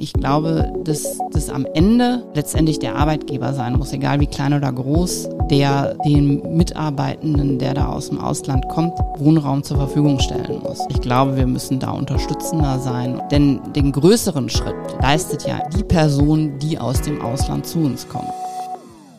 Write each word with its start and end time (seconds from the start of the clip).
Ich 0.00 0.12
glaube, 0.12 0.72
dass 0.84 1.18
das 1.32 1.50
am 1.50 1.66
Ende 1.74 2.24
letztendlich 2.32 2.78
der 2.78 2.94
Arbeitgeber 2.94 3.52
sein 3.52 3.76
muss, 3.76 3.92
egal 3.92 4.20
wie 4.20 4.28
klein 4.28 4.54
oder 4.54 4.72
groß, 4.72 5.28
der 5.50 5.96
den 6.06 6.56
Mitarbeitenden, 6.56 7.58
der 7.58 7.74
da 7.74 7.88
aus 7.88 8.08
dem 8.08 8.20
Ausland 8.20 8.68
kommt, 8.68 8.92
Wohnraum 9.16 9.64
zur 9.64 9.76
Verfügung 9.76 10.20
stellen 10.20 10.60
muss. 10.62 10.78
Ich 10.88 11.00
glaube, 11.00 11.36
wir 11.36 11.48
müssen 11.48 11.80
da 11.80 11.90
unterstützender 11.90 12.78
sein, 12.78 13.20
denn 13.32 13.60
den 13.74 13.90
größeren 13.90 14.48
Schritt 14.48 14.76
leistet 15.02 15.44
ja 15.48 15.60
die 15.76 15.82
Person, 15.82 16.60
die 16.60 16.78
aus 16.78 17.02
dem 17.02 17.20
Ausland 17.20 17.66
zu 17.66 17.80
uns 17.80 18.08
kommt. 18.08 18.28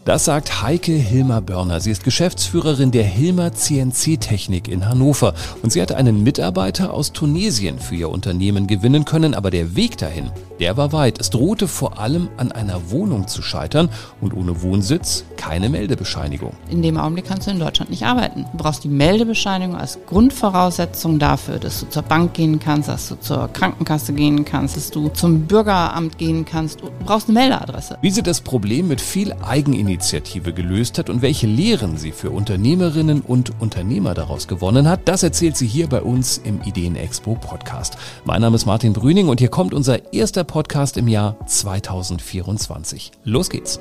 Das 0.05 0.25
sagt 0.25 0.63
Heike 0.63 0.93
Hilmer 0.93 1.41
Börner. 1.41 1.81
Sie 1.81 1.91
ist 1.91 2.05
Geschäftsführerin 2.05 2.91
der 2.91 3.03
Hilmer 3.03 3.53
CNC 3.53 4.17
Technik 4.19 4.69
in 4.69 4.87
Hannover. 4.87 5.33
Und 5.61 5.71
sie 5.71 5.81
hat 5.81 5.91
einen 5.91 6.23
Mitarbeiter 6.23 6.93
aus 6.93 7.11
Tunesien 7.11 7.79
für 7.79 7.95
ihr 7.95 8.09
Unternehmen 8.09 8.65
gewinnen 8.65 9.03
können, 9.05 9.35
aber 9.35 9.51
der 9.51 9.75
Weg 9.75 9.97
dahin, 9.97 10.31
der 10.59 10.77
war 10.77 10.91
weit. 10.91 11.19
Es 11.19 11.29
drohte 11.29 11.67
vor 11.67 11.99
allem 11.99 12.29
an 12.37 12.51
einer 12.51 12.91
Wohnung 12.91 13.27
zu 13.27 13.41
scheitern 13.41 13.89
und 14.21 14.33
ohne 14.33 14.61
Wohnsitz 14.61 15.23
keine 15.37 15.69
Meldebescheinigung. 15.69 16.53
In 16.69 16.81
dem 16.81 16.97
Augenblick 16.97 17.25
kannst 17.25 17.47
du 17.47 17.51
in 17.51 17.59
Deutschland 17.59 17.91
nicht 17.91 18.03
arbeiten. 18.03 18.45
Du 18.51 18.57
brauchst 18.57 18.83
die 18.83 18.89
Meldebescheinigung 18.89 19.75
als 19.75 19.97
Grundvoraussetzung 20.07 21.19
dafür, 21.19 21.59
dass 21.59 21.79
du 21.79 21.89
zur 21.89 22.03
Bank 22.03 22.33
gehen 22.33 22.59
kannst, 22.59 22.89
dass 22.89 23.09
du 23.09 23.15
zur 23.15 23.47
Krankenkasse 23.47 24.13
gehen 24.13 24.45
kannst, 24.45 24.75
dass 24.77 24.91
du 24.91 25.09
zum 25.09 25.47
Bürgeramt 25.47 26.17
gehen 26.17 26.45
kannst. 26.45 26.81
Du 26.81 26.89
brauchst 27.05 27.29
eine 27.29 27.39
Meldeadresse. 27.39 27.97
Wie 28.01 28.11
sie 28.11 28.23
das 28.23 28.41
Problem 28.41 28.87
mit 28.87 29.01
viel 29.01 29.33
Eigeninitiative 29.41 30.19
Initiative 30.19 30.53
gelöst 30.53 30.97
hat 30.97 31.09
und 31.09 31.21
welche 31.21 31.47
Lehren 31.47 31.97
sie 31.97 32.11
für 32.11 32.31
Unternehmerinnen 32.31 33.21
und 33.21 33.51
Unternehmer 33.59 34.13
daraus 34.13 34.47
gewonnen 34.47 34.87
hat, 34.87 35.07
das 35.07 35.23
erzählt 35.23 35.57
sie 35.57 35.67
hier 35.67 35.87
bei 35.87 36.01
uns 36.01 36.39
im 36.43 36.61
Ideen 36.63 36.95
Expo 36.95 37.35
Podcast. 37.35 37.97
Mein 38.25 38.41
Name 38.41 38.55
ist 38.55 38.65
Martin 38.65 38.93
Brüning 38.93 39.27
und 39.27 39.39
hier 39.39 39.49
kommt 39.49 39.73
unser 39.73 40.13
erster 40.13 40.43
Podcast 40.49 40.97
im 40.97 41.07
Jahr 41.07 41.37
2024. 41.45 43.11
Los 43.23 43.51
geht's! 43.51 43.77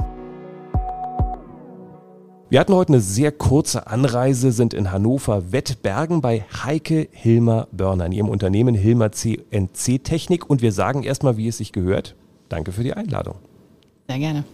Wir 2.50 2.60
hatten 2.60 2.74
heute 2.74 2.92
eine 2.92 3.00
sehr 3.00 3.32
kurze 3.32 3.86
Anreise, 3.86 4.52
sind 4.52 4.74
in 4.74 4.92
Hannover 4.92 5.50
Wettbergen 5.50 6.20
bei 6.20 6.44
Heike 6.62 7.08
Hilmer 7.10 7.68
Börner 7.72 8.04
in 8.04 8.12
ihrem 8.12 8.28
Unternehmen 8.28 8.74
Hilmer 8.74 9.12
CNC 9.12 10.04
Technik 10.04 10.50
und 10.50 10.60
wir 10.60 10.72
sagen 10.72 11.04
erstmal, 11.04 11.38
wie 11.38 11.48
es 11.48 11.56
sich 11.56 11.72
gehört. 11.72 12.14
Danke 12.50 12.72
für 12.72 12.82
die 12.82 12.92
Einladung. 12.92 13.36
Sehr 14.06 14.18
gerne. 14.18 14.44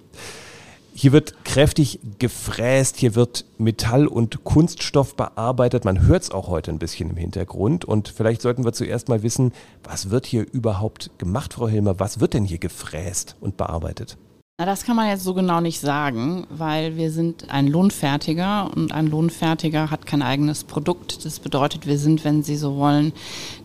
Hier 0.97 1.11
wird 1.11 1.45
kräftig 1.45 1.99
gefräst, 2.21 2.97
hier 2.97 3.17
wird 3.17 3.47
Metall 3.59 4.07
und 4.07 4.45
Kunststoff 4.45 5.17
bearbeitet. 5.17 5.85
Man 5.85 6.07
hört 6.07 6.23
es 6.23 6.31
auch 6.31 6.47
heute 6.47 6.71
ein 6.71 6.79
bisschen 6.79 7.11
im 7.11 7.17
Hintergrund. 7.17 7.85
Und 7.85 8.09
vielleicht 8.09 8.41
sollten 8.41 8.65
wir 8.65 8.73
zuerst 8.73 9.09
mal 9.09 9.25
wissen, 9.25 9.53
was 9.83 10.11
wird 10.11 10.25
hier 10.25 10.47
überhaupt 10.53 11.11
gemacht, 11.19 11.55
Frau 11.55 11.67
Hilmer? 11.67 11.99
Was 11.99 12.21
wird 12.21 12.33
denn 12.33 12.45
hier 12.45 12.59
gefräst 12.59 13.35
und 13.41 13.57
bearbeitet? 13.57 14.17
Na, 14.57 14.67
das 14.67 14.85
kann 14.85 14.95
man 14.95 15.09
jetzt 15.09 15.25
so 15.25 15.35
genau 15.35 15.61
nicht 15.61 15.81
sagen, 15.81 16.47
weil 16.49 16.97
wir 16.97 17.11
sind 17.11 17.51
ein 17.51 17.67
Lohnfertiger 17.67 18.71
und 18.73 18.93
ein 18.93 19.09
Lohnfertiger 19.09 19.91
hat 19.91 20.07
kein 20.07 20.23
eigenes 20.23 20.63
Produkt. 20.63 21.25
Das 21.25 21.41
bedeutet, 21.41 21.89
wir 21.89 21.99
sind, 21.99 22.25
wenn 22.25 22.45
Sie 22.45 22.55
so 22.55 22.77
wollen, 22.77 23.13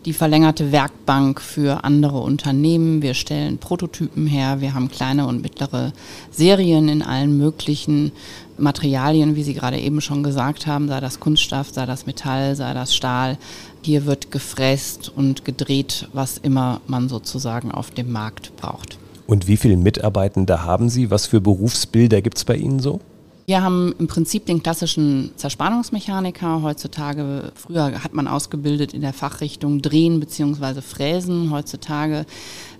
die 0.04 0.12
verlängerte 0.12 0.72
Werkbank 0.72 1.40
für 1.40 1.84
andere 1.84 2.18
Unternehmen. 2.18 3.02
Wir 3.02 3.14
stellen 3.14 3.58
Prototypen 3.58 4.26
her, 4.26 4.60
wir 4.60 4.74
haben 4.74 4.90
kleine 4.90 5.28
und 5.28 5.42
mittlere 5.42 5.92
Serien 6.32 6.88
in 6.88 7.02
allen 7.02 7.38
möglichen 7.38 8.10
Materialien, 8.58 9.36
wie 9.36 9.44
Sie 9.44 9.54
gerade 9.54 9.78
eben 9.78 10.00
schon 10.00 10.24
gesagt 10.24 10.66
haben, 10.66 10.88
sei 10.88 10.98
das 10.98 11.20
Kunststoff, 11.20 11.70
sei 11.70 11.86
das 11.86 12.06
Metall, 12.06 12.56
sei 12.56 12.74
das 12.74 12.96
Stahl. 12.96 13.38
Hier 13.82 14.06
wird 14.06 14.32
gefräst 14.32 15.08
und 15.14 15.44
gedreht, 15.44 16.08
was 16.12 16.36
immer 16.36 16.80
man 16.88 17.08
sozusagen 17.08 17.70
auf 17.70 17.92
dem 17.92 18.10
Markt 18.10 18.56
braucht. 18.56 18.99
Und 19.30 19.46
wie 19.46 19.56
viele 19.56 19.76
Mitarbeitende 19.76 20.64
haben 20.64 20.88
Sie? 20.88 21.12
Was 21.12 21.28
für 21.28 21.40
Berufsbilder 21.40 22.20
gibt 22.20 22.38
es 22.38 22.44
bei 22.44 22.56
Ihnen 22.56 22.80
so? 22.80 22.98
Wir 23.46 23.62
haben 23.62 23.94
im 24.00 24.08
Prinzip 24.08 24.44
den 24.46 24.60
klassischen 24.60 25.30
Zerspannungsmechaniker. 25.36 26.62
Heutzutage, 26.62 27.52
früher 27.54 28.02
hat 28.02 28.12
man 28.12 28.26
ausgebildet 28.26 28.92
in 28.92 29.02
der 29.02 29.12
Fachrichtung 29.12 29.82
Drehen 29.82 30.18
bzw. 30.18 30.80
Fräsen. 30.80 31.52
Heutzutage 31.52 32.26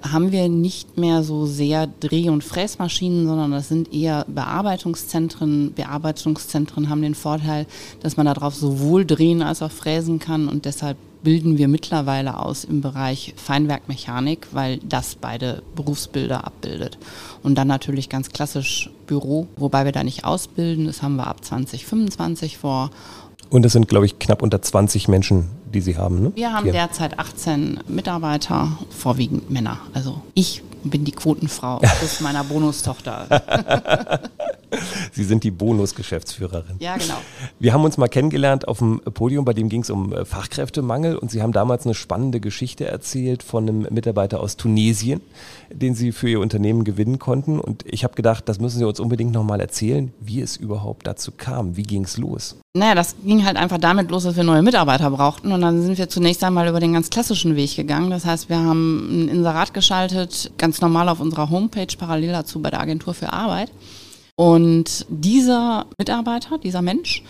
haben 0.03 0.33
wir 0.33 0.49
nicht 0.49 0.99
mehr 0.99 1.23
so 1.23 1.47
sehr 1.47 1.87
Dreh- 1.87 2.31
und 2.31 2.43
Fräsmaschinen, 2.43 3.29
sondern 3.29 3.53
das 3.53 3.69
sind 3.69 3.95
eher 3.95 4.25
Bearbeitungszentren. 4.27 5.73
Bearbeitungszentren 5.75 6.89
haben 6.89 7.03
den 7.03 7.15
Vorteil, 7.15 7.67
dass 8.01 8.17
man 8.17 8.27
darauf 8.27 8.57
sowohl 8.57 9.07
drehen 9.07 9.43
als 9.43 9.63
auch 9.63 9.71
fräsen 9.71 10.19
kann 10.19 10.49
und 10.49 10.65
deshalb 10.65 10.97
bilden 11.23 11.59
wir 11.59 11.69
mittlerweile 11.69 12.39
aus 12.39 12.65
im 12.65 12.81
Bereich 12.81 13.35
Feinwerkmechanik, 13.37 14.49
weil 14.53 14.79
das 14.79 15.15
beide 15.15 15.63
Berufsbilder 15.75 16.45
abbildet. 16.45 16.99
Und 17.43 17.57
dann 17.57 17.69
natürlich 17.69 18.09
ganz 18.09 18.31
klassisch 18.31 18.91
Büro, 19.07 19.47
wobei 19.57 19.85
wir 19.85 19.93
da 19.93 20.05
nicht 20.05 20.25
ausbilden, 20.25 20.87
das 20.87 21.03
haben 21.03 21.17
wir 21.17 21.27
ab 21.27 21.45
2025 21.45 22.59
vor. 22.59 22.91
Und 23.51 23.67
es 23.67 23.73
sind, 23.73 23.89
glaube 23.89 24.07
ich, 24.07 24.19
knapp 24.19 24.43
unter 24.43 24.63
20 24.63 25.09
Menschen, 25.09 25.49
die 25.75 25.81
Sie 25.81 25.97
haben. 25.97 26.23
Ne? 26.23 26.33
Wir 26.35 26.53
haben 26.53 26.65
Hier. 26.65 26.73
derzeit 26.73 27.19
18 27.19 27.81
Mitarbeiter, 27.89 28.79
vorwiegend 28.91 29.51
Männer. 29.51 29.79
Also 29.93 30.23
ich 30.35 30.63
bin 30.85 31.05
die 31.05 31.13
Quotenfrau 31.13 31.79
plus 31.99 32.21
meiner 32.21 32.45
Bonustochter. 32.45 33.27
Sie 35.13 35.25
sind 35.25 35.43
die 35.45 35.51
Bonus-Geschäftsführerin. 35.51 36.77
Ja, 36.79 36.97
genau. 36.97 37.17
Wir 37.59 37.73
haben 37.73 37.85
uns 37.85 37.99
mal 37.99 38.09
kennengelernt 38.09 38.69
auf 38.69 38.79
dem 38.79 39.01
Podium, 39.01 39.45
bei 39.45 39.53
dem 39.53 39.69
ging 39.69 39.83
es 39.83 39.91
um 39.91 40.13
äh, 40.13 40.25
Fachkräftemangel 40.25 41.17
und 41.17 41.31
Sie 41.31 41.43
haben 41.43 41.53
damals 41.53 41.85
eine 41.85 41.95
spannende 41.95 42.41
Geschichte 42.41 42.87
erzählt 42.87 43.43
von 43.43 43.69
einem 43.69 43.87
Mitarbeiter 43.91 44.41
aus 44.41 44.57
Tunesien, 44.57 45.21
den 45.73 45.95
Sie 45.95 46.13
für 46.13 46.29
Ihr 46.29 46.41
Unternehmen 46.41 46.85
gewinnen 46.85 47.19
konnten. 47.19 47.59
Und 47.59 47.85
ich 47.87 48.05
habe 48.05 48.15
gedacht, 48.15 48.49
das 48.49 48.61
müssen 48.61 48.79
Sie 48.79 48.87
uns 48.87 49.01
unbedingt 49.01 49.33
nochmal 49.33 49.61
erzählen, 49.61 50.13
wie 50.21 50.41
es 50.41 50.57
überhaupt 50.57 51.07
dazu 51.07 51.33
kam. 51.37 51.77
Wie 51.77 51.83
ging 51.83 52.05
es 52.05 52.17
los? 52.17 52.57
Naja, 52.77 52.95
das 52.95 53.17
ging 53.25 53.45
halt 53.45 53.57
einfach 53.57 53.79
damit 53.79 54.13
los, 54.13 54.23
dass 54.23 54.37
wir 54.37 54.45
neue 54.45 54.63
Mitarbeiter 54.63 55.11
brauchten. 55.11 55.51
Und 55.51 55.61
dann 55.61 55.83
sind 55.83 55.99
wir 55.99 56.09
zunächst 56.09 56.45
einmal 56.45 56.69
über 56.69 56.79
den 56.79 56.93
ganz 56.93 57.11
klassischen 57.11 57.57
Weg 57.57 57.75
gegangen. 57.75 58.11
Das 58.11 58.25
heißt, 58.25 58.49
wir 58.49 58.61
haben 58.61 59.25
ein 59.25 59.29
Inserat 59.29 59.75
geschaltet, 59.75 60.53
ganz 60.57 60.70
normal 60.79 61.09
auf 61.09 61.21
unserer 61.21 61.51
Homepage, 61.51 61.97
parallel 61.99 62.33
dazu 62.33 62.61
bei 62.61 62.71
der 62.71 62.81
Agentur 62.81 63.15
für 63.15 63.33
Arbeit. 63.33 63.73
Und 64.41 65.05
dieser 65.11 65.85
Mitarbeiter, 65.99 66.57
dieser 66.57 66.81
Mensch, 66.81 67.23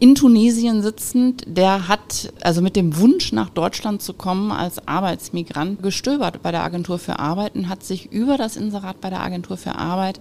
in 0.00 0.16
Tunesien 0.16 0.82
sitzend, 0.82 1.44
der 1.46 1.86
hat 1.86 2.32
also 2.42 2.60
mit 2.60 2.74
dem 2.74 2.98
Wunsch 2.98 3.30
nach 3.30 3.50
Deutschland 3.50 4.02
zu 4.02 4.14
kommen 4.14 4.50
als 4.50 4.88
Arbeitsmigrant 4.88 5.80
gestöbert 5.80 6.42
bei 6.42 6.50
der 6.50 6.64
Agentur 6.64 6.98
für 6.98 7.20
Arbeit 7.20 7.54
und 7.54 7.68
hat 7.68 7.84
sich 7.84 8.10
über 8.10 8.36
das 8.36 8.56
Inserat 8.56 9.00
bei 9.00 9.10
der 9.10 9.20
Agentur 9.20 9.56
für 9.56 9.76
Arbeit 9.76 10.18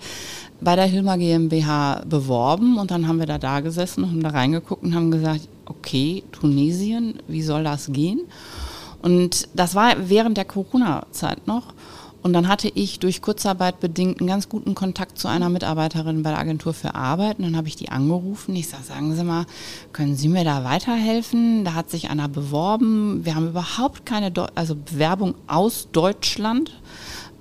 bei 0.61 0.75
der 0.75 0.85
Hilma 0.85 1.15
GmbH 1.15 2.03
beworben 2.07 2.77
und 2.77 2.91
dann 2.91 3.07
haben 3.07 3.17
wir 3.17 3.25
da 3.25 3.39
da 3.39 3.61
gesessen 3.61 4.03
und 4.03 4.11
haben 4.11 4.23
da 4.23 4.29
reingeguckt 4.29 4.83
und 4.83 4.93
haben 4.93 5.09
gesagt, 5.09 5.49
okay, 5.65 6.23
Tunesien, 6.31 7.15
wie 7.27 7.41
soll 7.41 7.63
das 7.63 7.91
gehen? 7.91 8.21
Und 9.01 9.49
das 9.53 9.75
war 9.75 9.95
während 10.09 10.37
der 10.37 10.45
Corona-Zeit 10.45 11.47
noch. 11.47 11.74
Und 12.25 12.33
dann 12.33 12.47
hatte 12.47 12.71
ich 12.73 12.97
durch 12.97 13.21
Kurzarbeit 13.21 13.79
bedingt 13.79 14.19
einen 14.19 14.27
ganz 14.27 14.49
guten 14.49 14.73
Kontakt 14.73 15.19
zu 15.19 15.27
einer 15.27 15.47
Mitarbeiterin 15.49 16.23
bei 16.23 16.31
der 16.31 16.39
Agentur 16.39 16.73
für 16.73 16.95
Arbeit. 16.95 17.37
Und 17.37 17.45
dann 17.45 17.55
habe 17.55 17.67
ich 17.67 17.75
die 17.75 17.89
angerufen. 17.89 18.55
Ich 18.55 18.67
sage, 18.67 18.81
sagen 18.81 19.15
Sie 19.15 19.23
mal, 19.23 19.45
können 19.93 20.15
Sie 20.15 20.27
mir 20.27 20.43
da 20.43 20.63
weiterhelfen? 20.63 21.63
Da 21.65 21.75
hat 21.75 21.91
sich 21.91 22.09
einer 22.09 22.27
beworben. 22.27 23.23
Wir 23.25 23.35
haben 23.35 23.49
überhaupt 23.49 24.07
keine 24.07 24.31
Deu 24.31 24.47
also 24.55 24.73
Bewerbung 24.73 25.35
aus 25.45 25.89
Deutschland. 25.91 26.71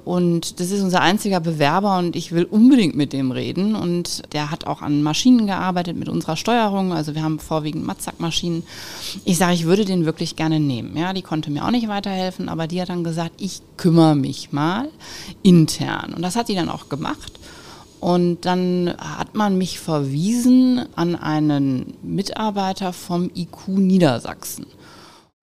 Und 0.04 0.60
das 0.60 0.70
ist 0.70 0.82
unser 0.82 1.00
einziger 1.00 1.41
Bewerber 1.41 1.97
und 1.98 2.15
ich 2.15 2.32
will 2.32 2.44
unbedingt 2.44 2.94
mit 2.94 3.15
dem 3.15 3.31
reden. 3.31 3.75
Und 3.75 4.22
der 4.34 4.50
hat 4.50 4.66
auch 4.66 4.82
an 4.82 5.03
Maschinen 5.03 5.47
gearbeitet 5.47 5.97
mit 5.97 6.10
unserer 6.10 6.37
Steuerung. 6.37 6.92
Also 6.92 7.15
wir 7.15 7.22
haben 7.22 7.38
vorwiegend 7.38 7.87
Matzak-Maschinen. 7.87 8.64
Ich 9.25 9.38
sage, 9.38 9.54
ich 9.54 9.64
würde 9.64 9.87
den 9.87 10.04
wirklich 10.04 10.37
gerne 10.37 10.60
nehmen. 10.60 10.94
Ja, 10.97 11.14
die 11.14 11.22
konnte 11.22 11.50
mir 11.50 11.64
auch 11.64 11.70
nicht 11.70 11.88
weiterhelfen, 11.88 12.50
aber 12.50 12.66
die 12.66 12.82
hat 12.82 12.91
dann 12.91 13.03
gesagt, 13.03 13.32
ich 13.38 13.62
kümmere 13.78 14.14
mich 14.14 14.53
mal 14.53 14.88
intern. 15.43 16.12
Und 16.12 16.20
das 16.20 16.37
hat 16.37 16.48
sie 16.48 16.54
dann 16.54 16.69
auch 16.69 16.90
gemacht. 16.90 17.32
Und 17.99 18.44
dann 18.44 18.94
hat 18.99 19.34
man 19.34 19.56
mich 19.56 19.81
verwiesen 19.81 20.84
an 20.96 21.17
einen 21.17 21.94
Mitarbeiter 22.02 22.93
vom 22.93 23.31
IQ 23.34 23.69
Niedersachsen. 23.69 24.67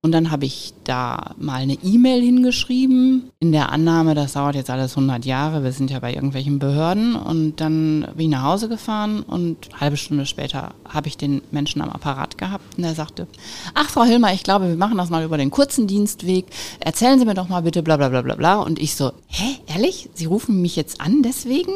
Und 0.02 0.12
dann 0.12 0.30
habe 0.30 0.46
ich 0.46 0.72
da 0.84 1.34
mal 1.36 1.56
eine 1.56 1.74
E-Mail 1.74 2.22
hingeschrieben, 2.22 3.30
in 3.38 3.52
der 3.52 3.70
Annahme, 3.70 4.14
das 4.14 4.32
dauert 4.32 4.54
jetzt 4.54 4.70
alles 4.70 4.96
100 4.96 5.26
Jahre, 5.26 5.62
wir 5.62 5.72
sind 5.72 5.90
ja 5.90 5.98
bei 5.98 6.14
irgendwelchen 6.14 6.58
Behörden. 6.58 7.14
Und 7.16 7.60
dann 7.60 8.08
bin 8.16 8.26
ich 8.26 8.28
nach 8.28 8.44
Hause 8.44 8.70
gefahren 8.70 9.22
und 9.22 9.68
eine 9.68 9.80
halbe 9.80 9.98
Stunde 9.98 10.24
später 10.24 10.72
habe 10.88 11.08
ich 11.08 11.18
den 11.18 11.42
Menschen 11.50 11.82
am 11.82 11.90
Apparat 11.90 12.38
gehabt 12.38 12.78
und 12.78 12.84
er 12.84 12.94
sagte, 12.94 13.26
ach 13.74 13.90
Frau 13.90 14.04
Hilmer, 14.04 14.32
ich 14.32 14.42
glaube, 14.42 14.68
wir 14.70 14.76
machen 14.76 14.96
das 14.96 15.10
mal 15.10 15.22
über 15.22 15.36
den 15.36 15.50
kurzen 15.50 15.86
Dienstweg. 15.86 16.46
Erzählen 16.80 17.18
Sie 17.18 17.26
mir 17.26 17.34
doch 17.34 17.50
mal 17.50 17.60
bitte 17.60 17.82
bla 17.82 17.98
bla 17.98 18.08
bla 18.08 18.22
bla 18.22 18.36
bla. 18.36 18.54
Und 18.60 18.78
ich 18.78 18.94
so, 18.94 19.12
hä, 19.26 19.58
ehrlich? 19.66 20.08
Sie 20.14 20.24
rufen 20.24 20.62
mich 20.62 20.76
jetzt 20.76 21.02
an 21.02 21.22
deswegen? 21.22 21.72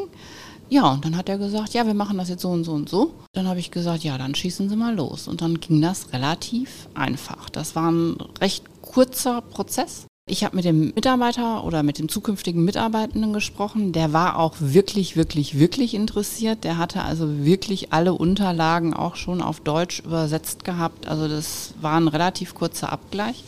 Ja, 0.71 0.93
und 0.93 1.05
dann 1.05 1.17
hat 1.17 1.29
er 1.29 1.39
gesagt, 1.39 1.75
ja, 1.75 1.87
wir 1.87 1.95
machen 1.95 2.19
das 2.19 2.29
jetzt 2.29 2.43
so 2.43 2.49
und 2.49 2.65
so 2.65 2.73
und 2.73 2.89
so. 2.89 3.15
Dann 3.33 3.47
habe 3.47 3.61
ich 3.61 3.71
gesagt, 3.71 4.03
ja, 4.03 4.19
dann 4.19 4.35
schießen 4.35 4.69
Sie 4.69 4.77
mal 4.77 4.95
los. 4.95 5.29
Und 5.29 5.41
dann 5.41 5.61
ging 5.61 5.81
das 5.81 6.13
relativ 6.13 6.89
einfach. 6.95 7.51
Das 7.51 7.77
war 7.77 7.91
ein 7.91 8.17
recht 8.41 8.65
kurzer 8.81 9.41
Prozess. 9.41 10.07
Ich 10.27 10.43
habe 10.43 10.57
mit 10.57 10.65
dem 10.65 10.87
Mitarbeiter 10.95 11.65
oder 11.65 11.83
mit 11.83 11.99
dem 11.99 12.09
zukünftigen 12.09 12.65
Mitarbeitenden 12.65 13.35
gesprochen. 13.35 13.93
Der 13.93 14.15
war 14.15 14.39
auch 14.39 14.55
wirklich, 14.59 15.17
wirklich, 15.17 15.59
wirklich 15.59 15.93
interessiert. 15.93 16.65
Der 16.65 16.79
hatte 16.79 17.03
also 17.03 17.45
wirklich 17.45 17.93
alle 17.93 18.15
Unterlagen 18.15 18.95
auch 18.95 19.17
schon 19.17 19.43
auf 19.43 19.61
Deutsch 19.61 20.01
übersetzt 20.01 20.65
gehabt. 20.65 21.07
Also 21.07 21.29
das 21.29 21.75
war 21.83 22.01
ein 22.01 22.09
relativ 22.09 22.55
kurzer 22.55 22.91
Abgleich. 22.91 23.45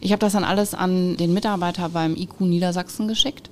Ich 0.00 0.10
habe 0.10 0.18
das 0.18 0.32
dann 0.32 0.42
alles 0.42 0.74
an 0.74 1.16
den 1.16 1.32
Mitarbeiter 1.32 1.88
beim 1.90 2.16
IQ 2.16 2.40
Niedersachsen 2.40 3.06
geschickt. 3.06 3.48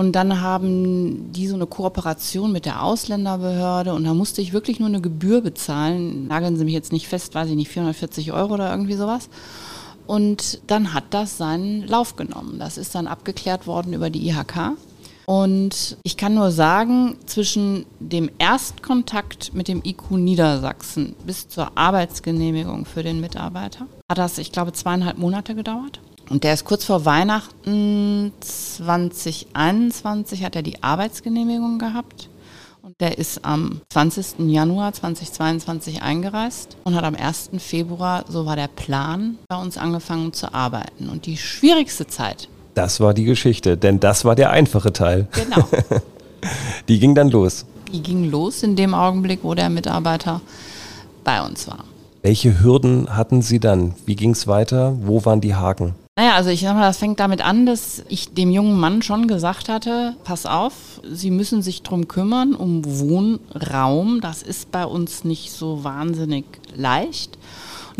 Und 0.00 0.12
dann 0.12 0.40
haben 0.40 1.30
die 1.30 1.46
so 1.46 1.56
eine 1.56 1.66
Kooperation 1.66 2.52
mit 2.52 2.64
der 2.64 2.82
Ausländerbehörde 2.82 3.92
und 3.92 4.04
da 4.04 4.14
musste 4.14 4.40
ich 4.40 4.54
wirklich 4.54 4.80
nur 4.80 4.88
eine 4.88 5.02
Gebühr 5.02 5.42
bezahlen. 5.42 6.26
Nageln 6.26 6.56
Sie 6.56 6.64
mich 6.64 6.72
jetzt 6.72 6.90
nicht 6.90 7.06
fest, 7.06 7.34
weiß 7.34 7.50
ich 7.50 7.54
nicht, 7.54 7.68
440 7.68 8.32
Euro 8.32 8.54
oder 8.54 8.70
irgendwie 8.70 8.94
sowas. 8.94 9.28
Und 10.06 10.62
dann 10.68 10.94
hat 10.94 11.04
das 11.10 11.36
seinen 11.36 11.86
Lauf 11.86 12.16
genommen. 12.16 12.58
Das 12.58 12.78
ist 12.78 12.94
dann 12.94 13.06
abgeklärt 13.06 13.66
worden 13.66 13.92
über 13.92 14.08
die 14.08 14.26
IHK. 14.26 14.72
Und 15.26 15.98
ich 16.02 16.16
kann 16.16 16.32
nur 16.32 16.50
sagen, 16.50 17.16
zwischen 17.26 17.84
dem 17.98 18.30
Erstkontakt 18.38 19.52
mit 19.52 19.68
dem 19.68 19.82
IQ 19.84 20.12
Niedersachsen 20.12 21.14
bis 21.26 21.46
zur 21.46 21.76
Arbeitsgenehmigung 21.76 22.86
für 22.86 23.02
den 23.02 23.20
Mitarbeiter 23.20 23.86
hat 24.10 24.16
das, 24.18 24.38
ich 24.38 24.50
glaube, 24.50 24.72
zweieinhalb 24.72 25.18
Monate 25.18 25.54
gedauert. 25.54 26.00
Und 26.30 26.44
der 26.44 26.54
ist 26.54 26.64
kurz 26.64 26.84
vor 26.84 27.04
Weihnachten 27.04 28.32
2021 28.38 30.44
hat 30.44 30.54
er 30.54 30.62
die 30.62 30.80
Arbeitsgenehmigung 30.80 31.80
gehabt. 31.80 32.28
Und 32.82 33.00
der 33.00 33.18
ist 33.18 33.44
am 33.44 33.80
20. 33.92 34.48
Januar 34.48 34.92
2022 34.92 36.02
eingereist 36.02 36.76
und 36.84 36.94
hat 36.94 37.02
am 37.02 37.16
1. 37.16 37.50
Februar, 37.58 38.24
so 38.28 38.46
war 38.46 38.54
der 38.54 38.68
Plan, 38.68 39.38
bei 39.48 39.60
uns 39.60 39.76
angefangen 39.76 40.32
zu 40.32 40.54
arbeiten. 40.54 41.08
Und 41.08 41.26
die 41.26 41.36
schwierigste 41.36 42.06
Zeit. 42.06 42.48
Das 42.74 43.00
war 43.00 43.12
die 43.12 43.24
Geschichte, 43.24 43.76
denn 43.76 43.98
das 43.98 44.24
war 44.24 44.36
der 44.36 44.50
einfache 44.50 44.92
Teil. 44.92 45.26
Genau. 45.32 45.68
die 46.88 47.00
ging 47.00 47.16
dann 47.16 47.30
los. 47.30 47.66
Die 47.92 48.04
ging 48.04 48.30
los 48.30 48.62
in 48.62 48.76
dem 48.76 48.94
Augenblick, 48.94 49.40
wo 49.42 49.54
der 49.54 49.68
Mitarbeiter 49.68 50.40
bei 51.24 51.44
uns 51.44 51.66
war. 51.66 51.82
Welche 52.22 52.62
Hürden 52.62 53.16
hatten 53.16 53.42
Sie 53.42 53.58
dann? 53.58 53.96
Wie 54.06 54.14
ging 54.14 54.30
es 54.30 54.46
weiter? 54.46 54.96
Wo 55.00 55.24
waren 55.24 55.40
die 55.40 55.56
Haken? 55.56 55.96
Naja, 56.16 56.34
also 56.34 56.50
ich 56.50 56.60
sag 56.60 56.74
mal, 56.74 56.82
das 56.82 56.98
fängt 56.98 57.20
damit 57.20 57.40
an, 57.42 57.64
dass 57.64 58.04
ich 58.08 58.34
dem 58.34 58.50
jungen 58.50 58.78
Mann 58.78 59.00
schon 59.00 59.26
gesagt 59.26 59.68
hatte, 59.68 60.16
pass 60.24 60.44
auf, 60.44 61.00
Sie 61.04 61.30
müssen 61.30 61.62
sich 61.62 61.82
drum 61.82 62.08
kümmern, 62.08 62.54
um 62.54 62.82
Wohnraum. 62.84 64.20
Das 64.20 64.42
ist 64.42 64.70
bei 64.70 64.84
uns 64.84 65.24
nicht 65.24 65.50
so 65.50 65.82
wahnsinnig 65.82 66.44
leicht. 66.74 67.38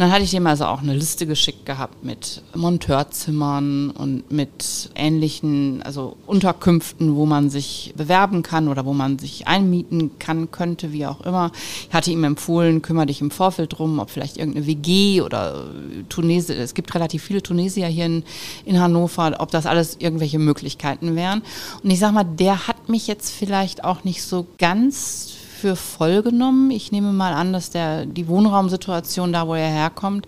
Dann 0.00 0.12
hatte 0.12 0.22
ich 0.22 0.30
dem 0.30 0.46
also 0.46 0.64
auch 0.64 0.80
eine 0.80 0.94
Liste 0.94 1.26
geschickt 1.26 1.66
gehabt 1.66 2.02
mit 2.04 2.40
Monteurzimmern 2.54 3.90
und 3.90 4.32
mit 4.32 4.88
ähnlichen, 4.94 5.82
also 5.82 6.16
Unterkünften, 6.26 7.16
wo 7.16 7.26
man 7.26 7.50
sich 7.50 7.92
bewerben 7.98 8.42
kann 8.42 8.68
oder 8.68 8.86
wo 8.86 8.94
man 8.94 9.18
sich 9.18 9.46
einmieten 9.46 10.12
kann, 10.18 10.50
könnte, 10.50 10.94
wie 10.94 11.04
auch 11.04 11.20
immer. 11.20 11.52
Ich 11.86 11.92
hatte 11.92 12.10
ihm 12.10 12.24
empfohlen, 12.24 12.80
kümmere 12.80 13.04
dich 13.04 13.20
im 13.20 13.30
Vorfeld 13.30 13.78
drum, 13.78 13.98
ob 13.98 14.08
vielleicht 14.08 14.38
irgendeine 14.38 14.66
WG 14.66 15.20
oder 15.20 15.66
Tunesier, 16.08 16.56
es 16.56 16.72
gibt 16.72 16.94
relativ 16.94 17.22
viele 17.22 17.42
Tunesier 17.42 17.86
hier 17.88 18.06
in, 18.06 18.24
in 18.64 18.80
Hannover, 18.80 19.36
ob 19.40 19.50
das 19.50 19.66
alles 19.66 19.98
irgendwelche 19.98 20.38
Möglichkeiten 20.38 21.14
wären. 21.14 21.42
Und 21.82 21.90
ich 21.90 21.98
sag 21.98 22.12
mal, 22.12 22.24
der 22.24 22.68
hat 22.68 22.88
mich 22.88 23.06
jetzt 23.06 23.30
vielleicht 23.34 23.84
auch 23.84 24.02
nicht 24.04 24.22
so 24.22 24.46
ganz 24.56 25.34
für 25.60 25.76
voll 25.76 26.22
genommen. 26.22 26.70
Ich 26.70 26.90
nehme 26.90 27.12
mal 27.12 27.34
an, 27.34 27.52
dass 27.52 27.70
der, 27.70 28.06
die 28.06 28.28
Wohnraumsituation 28.28 29.32
da, 29.32 29.46
wo 29.46 29.54
er 29.54 29.68
herkommt, 29.68 30.26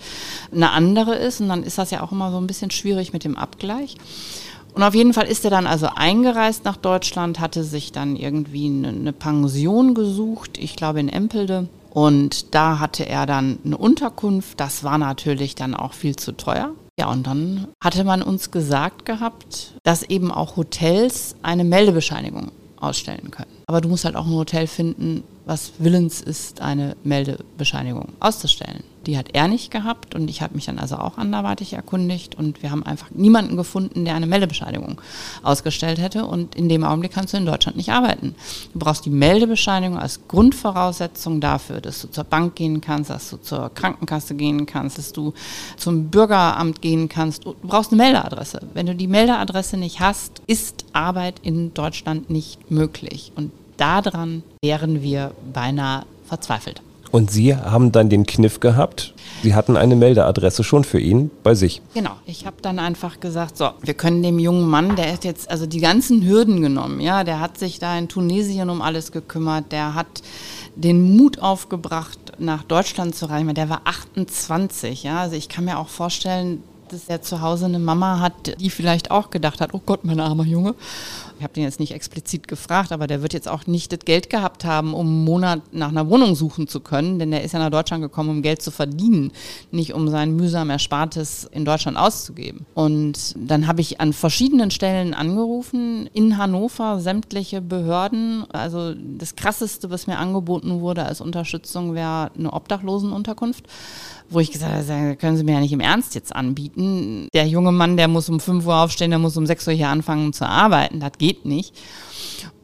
eine 0.54 0.70
andere 0.70 1.14
ist. 1.14 1.40
Und 1.40 1.48
dann 1.48 1.62
ist 1.62 1.78
das 1.78 1.90
ja 1.90 2.02
auch 2.02 2.12
immer 2.12 2.30
so 2.30 2.36
ein 2.36 2.46
bisschen 2.46 2.70
schwierig 2.70 3.12
mit 3.12 3.24
dem 3.24 3.36
Abgleich. 3.36 3.96
Und 4.74 4.82
auf 4.82 4.94
jeden 4.94 5.12
Fall 5.12 5.26
ist 5.26 5.44
er 5.44 5.50
dann 5.50 5.66
also 5.66 5.88
eingereist 5.94 6.64
nach 6.64 6.76
Deutschland, 6.76 7.40
hatte 7.40 7.64
sich 7.64 7.92
dann 7.92 8.16
irgendwie 8.16 8.66
eine, 8.66 9.12
Pension 9.12 9.94
gesucht, 9.94 10.56
ich 10.58 10.76
glaube 10.76 11.00
in 11.00 11.08
Empelde. 11.08 11.68
Und 11.90 12.54
da 12.54 12.78
hatte 12.78 13.06
er 13.06 13.26
dann 13.26 13.58
eine 13.64 13.76
Unterkunft. 13.76 14.60
Das 14.60 14.82
war 14.82 14.96
natürlich 14.96 15.54
dann 15.54 15.74
auch 15.74 15.92
viel 15.92 16.16
zu 16.16 16.32
teuer. 16.32 16.70
Ja, 16.98 17.10
und 17.10 17.26
dann 17.26 17.68
hatte 17.82 18.04
man 18.04 18.22
uns 18.22 18.50
gesagt 18.50 19.04
gehabt, 19.04 19.74
dass 19.82 20.02
eben 20.02 20.30
auch 20.30 20.56
Hotels 20.56 21.36
eine 21.42 21.64
Meldebescheinigung 21.64 22.50
ausstellen 22.82 23.30
können. 23.30 23.50
Aber 23.66 23.80
du 23.80 23.88
musst 23.88 24.04
halt 24.04 24.16
auch 24.16 24.26
ein 24.26 24.32
Hotel 24.32 24.66
finden, 24.66 25.24
was 25.44 25.72
willens 25.78 26.20
ist, 26.20 26.60
eine 26.60 26.96
Meldebescheinigung 27.04 28.08
auszustellen. 28.20 28.82
Die 29.06 29.18
hat 29.18 29.28
er 29.32 29.48
nicht 29.48 29.70
gehabt 29.70 30.14
und 30.14 30.28
ich 30.28 30.42
habe 30.42 30.54
mich 30.54 30.66
dann 30.66 30.78
also 30.78 30.96
auch 30.96 31.18
anderweitig 31.18 31.72
erkundigt 31.72 32.34
und 32.34 32.62
wir 32.62 32.70
haben 32.70 32.84
einfach 32.84 33.10
niemanden 33.10 33.56
gefunden, 33.56 34.04
der 34.04 34.14
eine 34.14 34.26
Meldebescheinigung 34.26 35.00
ausgestellt 35.42 36.00
hätte 36.00 36.26
und 36.26 36.54
in 36.54 36.68
dem 36.68 36.84
Augenblick 36.84 37.12
kannst 37.12 37.32
du 37.32 37.38
in 37.38 37.46
Deutschland 37.46 37.76
nicht 37.76 37.90
arbeiten. 37.90 38.34
Du 38.72 38.78
brauchst 38.78 39.04
die 39.04 39.10
Meldebescheinigung 39.10 39.98
als 39.98 40.20
Grundvoraussetzung 40.28 41.40
dafür, 41.40 41.80
dass 41.80 42.02
du 42.02 42.08
zur 42.08 42.24
Bank 42.24 42.54
gehen 42.54 42.80
kannst, 42.80 43.10
dass 43.10 43.30
du 43.30 43.38
zur 43.38 43.70
Krankenkasse 43.74 44.34
gehen 44.34 44.66
kannst, 44.66 44.98
dass 44.98 45.12
du 45.12 45.34
zum 45.76 46.08
Bürgeramt 46.08 46.80
gehen 46.80 47.08
kannst. 47.08 47.44
Du 47.44 47.54
brauchst 47.62 47.92
eine 47.92 48.02
Meldeadresse. 48.02 48.60
Wenn 48.74 48.86
du 48.86 48.94
die 48.94 49.08
Meldeadresse 49.08 49.76
nicht 49.76 50.00
hast, 50.00 50.42
ist 50.46 50.84
Arbeit 50.92 51.40
in 51.42 51.74
Deutschland 51.74 52.30
nicht 52.30 52.70
möglich 52.70 53.32
und 53.34 53.50
daran 53.76 54.42
wären 54.62 55.02
wir 55.02 55.32
beinahe 55.52 56.04
verzweifelt. 56.24 56.82
Und 57.12 57.30
Sie 57.30 57.54
haben 57.54 57.92
dann 57.92 58.08
den 58.08 58.24
Kniff 58.24 58.58
gehabt, 58.58 59.14
Sie 59.42 59.54
hatten 59.54 59.76
eine 59.76 59.96
Meldeadresse 59.96 60.64
schon 60.64 60.82
für 60.82 60.98
ihn 60.98 61.30
bei 61.42 61.54
sich. 61.54 61.82
Genau, 61.94 62.12
ich 62.26 62.46
habe 62.46 62.56
dann 62.62 62.78
einfach 62.78 63.20
gesagt, 63.20 63.58
so, 63.58 63.70
wir 63.82 63.94
können 63.94 64.22
dem 64.22 64.38
jungen 64.38 64.66
Mann, 64.66 64.96
der 64.96 65.12
hat 65.12 65.24
jetzt 65.24 65.50
also 65.50 65.66
die 65.66 65.80
ganzen 65.80 66.24
Hürden 66.24 66.62
genommen, 66.62 67.00
ja, 67.00 67.22
der 67.22 67.40
hat 67.40 67.58
sich 67.58 67.78
da 67.78 67.98
in 67.98 68.08
Tunesien 68.08 68.70
um 68.70 68.80
alles 68.80 69.12
gekümmert, 69.12 69.72
der 69.72 69.94
hat 69.94 70.22
den 70.74 71.16
Mut 71.16 71.40
aufgebracht, 71.40 72.18
nach 72.38 72.62
Deutschland 72.62 73.14
zu 73.14 73.26
reisen, 73.26 73.52
der 73.52 73.68
war 73.68 73.82
28, 73.84 75.02
ja, 75.02 75.20
also 75.20 75.36
ich 75.36 75.50
kann 75.50 75.66
mir 75.66 75.78
auch 75.78 75.88
vorstellen, 75.88 76.62
dass 76.92 77.08
er 77.08 77.22
zu 77.22 77.40
Hause 77.40 77.66
eine 77.66 77.78
Mama 77.78 78.20
hat, 78.20 78.60
die 78.60 78.70
vielleicht 78.70 79.10
auch 79.10 79.30
gedacht 79.30 79.60
hat, 79.60 79.72
oh 79.74 79.80
Gott, 79.84 80.04
mein 80.04 80.20
armer 80.20 80.44
Junge. 80.44 80.74
Ich 81.38 81.44
habe 81.44 81.54
den 81.54 81.64
jetzt 81.64 81.80
nicht 81.80 81.92
explizit 81.92 82.46
gefragt, 82.46 82.92
aber 82.92 83.08
der 83.08 83.22
wird 83.22 83.32
jetzt 83.32 83.48
auch 83.48 83.66
nicht 83.66 83.90
das 83.90 84.00
Geld 84.00 84.30
gehabt 84.30 84.64
haben, 84.64 84.94
um 84.94 85.06
einen 85.06 85.24
Monat 85.24 85.60
nach 85.72 85.88
einer 85.88 86.08
Wohnung 86.08 86.36
suchen 86.36 86.68
zu 86.68 86.78
können, 86.78 87.18
denn 87.18 87.32
der 87.32 87.42
ist 87.42 87.52
ja 87.52 87.58
nach 87.58 87.70
Deutschland 87.70 88.02
gekommen, 88.02 88.30
um 88.30 88.42
Geld 88.42 88.62
zu 88.62 88.70
verdienen, 88.70 89.32
nicht 89.72 89.92
um 89.92 90.08
sein 90.08 90.36
mühsam 90.36 90.70
Erspartes 90.70 91.48
in 91.50 91.64
Deutschland 91.64 91.96
auszugeben. 91.96 92.64
Und 92.74 93.34
dann 93.36 93.66
habe 93.66 93.80
ich 93.80 94.00
an 94.00 94.12
verschiedenen 94.12 94.70
Stellen 94.70 95.14
angerufen, 95.14 96.08
in 96.12 96.38
Hannover, 96.38 97.00
sämtliche 97.00 97.60
Behörden. 97.60 98.44
Also 98.52 98.94
das 98.94 99.34
Krasseste, 99.34 99.90
was 99.90 100.06
mir 100.06 100.18
angeboten 100.18 100.80
wurde 100.80 101.04
als 101.04 101.20
Unterstützung, 101.20 101.94
wäre 101.94 102.30
eine 102.38 102.52
Obdachlosenunterkunft 102.52 103.64
wo 104.32 104.40
ich 104.40 104.50
gesagt 104.50 104.88
habe, 104.88 105.16
können 105.16 105.36
Sie 105.36 105.44
mir 105.44 105.54
ja 105.54 105.60
nicht 105.60 105.72
im 105.72 105.80
Ernst 105.80 106.14
jetzt 106.14 106.34
anbieten. 106.34 107.28
Der 107.32 107.46
junge 107.46 107.72
Mann, 107.72 107.96
der 107.96 108.08
muss 108.08 108.28
um 108.28 108.40
5 108.40 108.66
Uhr 108.66 108.76
aufstehen, 108.76 109.10
der 109.10 109.18
muss 109.18 109.36
um 109.36 109.46
6 109.46 109.68
Uhr 109.68 109.74
hier 109.74 109.88
anfangen 109.88 110.32
zu 110.32 110.48
arbeiten. 110.48 111.00
Das 111.00 111.12
geht 111.18 111.44
nicht. 111.44 111.74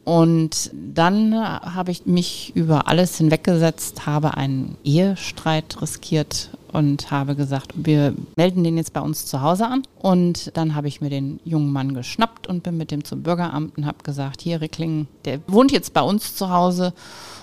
Und 0.03 0.71
dann 0.73 1.35
habe 1.35 1.91
ich 1.91 2.07
mich 2.07 2.51
über 2.55 2.87
alles 2.87 3.17
hinweggesetzt, 3.17 4.07
habe 4.07 4.37
einen 4.37 4.75
Ehestreit 4.83 5.79
riskiert 5.83 6.49
und 6.71 7.11
habe 7.11 7.35
gesagt, 7.35 7.73
wir 7.75 8.15
melden 8.35 8.63
den 8.63 8.77
jetzt 8.77 8.93
bei 8.93 9.01
uns 9.01 9.25
zu 9.27 9.41
Hause 9.41 9.67
an. 9.67 9.83
Und 9.99 10.55
dann 10.55 10.73
habe 10.73 10.87
ich 10.87 11.01
mir 11.01 11.09
den 11.09 11.39
jungen 11.45 11.71
Mann 11.71 11.93
geschnappt 11.93 12.47
und 12.47 12.63
bin 12.63 12.77
mit 12.77 12.89
dem 12.89 13.03
zum 13.03 13.21
Bürgeramt 13.21 13.77
und 13.77 13.85
habe 13.85 14.03
gesagt, 14.03 14.41
hier 14.41 14.61
Rickling, 14.61 15.07
der 15.25 15.41
wohnt 15.47 15.71
jetzt 15.71 15.93
bei 15.93 16.01
uns 16.01 16.35
zu 16.35 16.49
Hause 16.49 16.93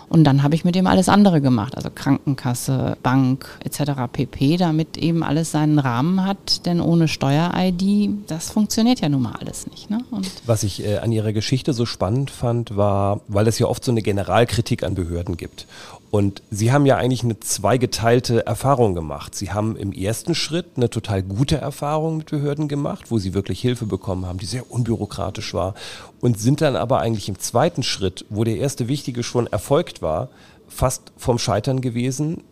und 0.08 0.24
dann 0.24 0.42
habe 0.42 0.54
ich 0.54 0.64
mit 0.64 0.76
ihm 0.76 0.86
alles 0.86 1.08
andere 1.08 1.40
gemacht, 1.40 1.76
also 1.76 1.90
Krankenkasse, 1.92 2.96
Bank 3.02 3.46
etc. 3.64 3.92
pp, 4.12 4.56
damit 4.56 4.96
eben 4.96 5.22
alles 5.22 5.50
seinen 5.50 5.78
Rahmen 5.78 6.24
hat. 6.24 6.64
Denn 6.66 6.80
ohne 6.80 7.08
Steuer-ID, 7.08 8.10
das 8.28 8.50
funktioniert 8.50 9.00
ja 9.00 9.08
nun 9.08 9.22
mal 9.22 9.34
alles 9.40 9.66
nicht. 9.66 9.90
Ne? 9.90 10.00
Was 10.44 10.62
ich 10.62 10.84
äh, 10.84 10.98
an 10.98 11.10
Ihrer 11.10 11.32
Geschichte 11.32 11.72
so 11.72 11.86
spannend 11.86 12.30
fand, 12.30 12.76
war, 12.76 13.20
weil 13.26 13.48
es 13.48 13.58
ja 13.58 13.66
oft 13.66 13.84
so 13.84 13.90
eine 13.90 14.02
Generalkritik 14.02 14.84
an 14.84 14.94
Behörden 14.94 15.36
gibt. 15.36 15.66
Und 16.10 16.42
Sie 16.50 16.72
haben 16.72 16.86
ja 16.86 16.96
eigentlich 16.96 17.24
eine 17.24 17.40
zweigeteilte 17.40 18.46
Erfahrung 18.46 18.94
gemacht. 18.94 19.34
Sie 19.34 19.50
haben 19.50 19.76
im 19.76 19.92
ersten 19.92 20.34
Schritt 20.34 20.66
eine 20.76 20.88
total 20.88 21.22
gute 21.22 21.56
Erfahrung 21.56 22.18
mit 22.18 22.30
Behörden 22.30 22.68
gemacht, 22.68 23.10
wo 23.10 23.18
Sie 23.18 23.34
wirklich 23.34 23.60
Hilfe 23.60 23.86
bekommen 23.86 24.24
haben, 24.24 24.38
die 24.38 24.46
sehr 24.46 24.70
unbürokratisch 24.70 25.52
war. 25.52 25.74
Und 26.20 26.38
sind 26.38 26.60
dann 26.60 26.76
aber 26.76 27.00
eigentlich 27.00 27.28
im 27.28 27.38
zweiten 27.38 27.82
Schritt, 27.82 28.24
wo 28.30 28.44
der 28.44 28.56
erste 28.56 28.88
wichtige 28.88 29.22
schon 29.22 29.46
erfolgt 29.46 30.02
war, 30.02 30.28
fast 30.66 31.12
vom 31.16 31.38
Scheitern 31.38 31.80
gewesen, 31.80 32.42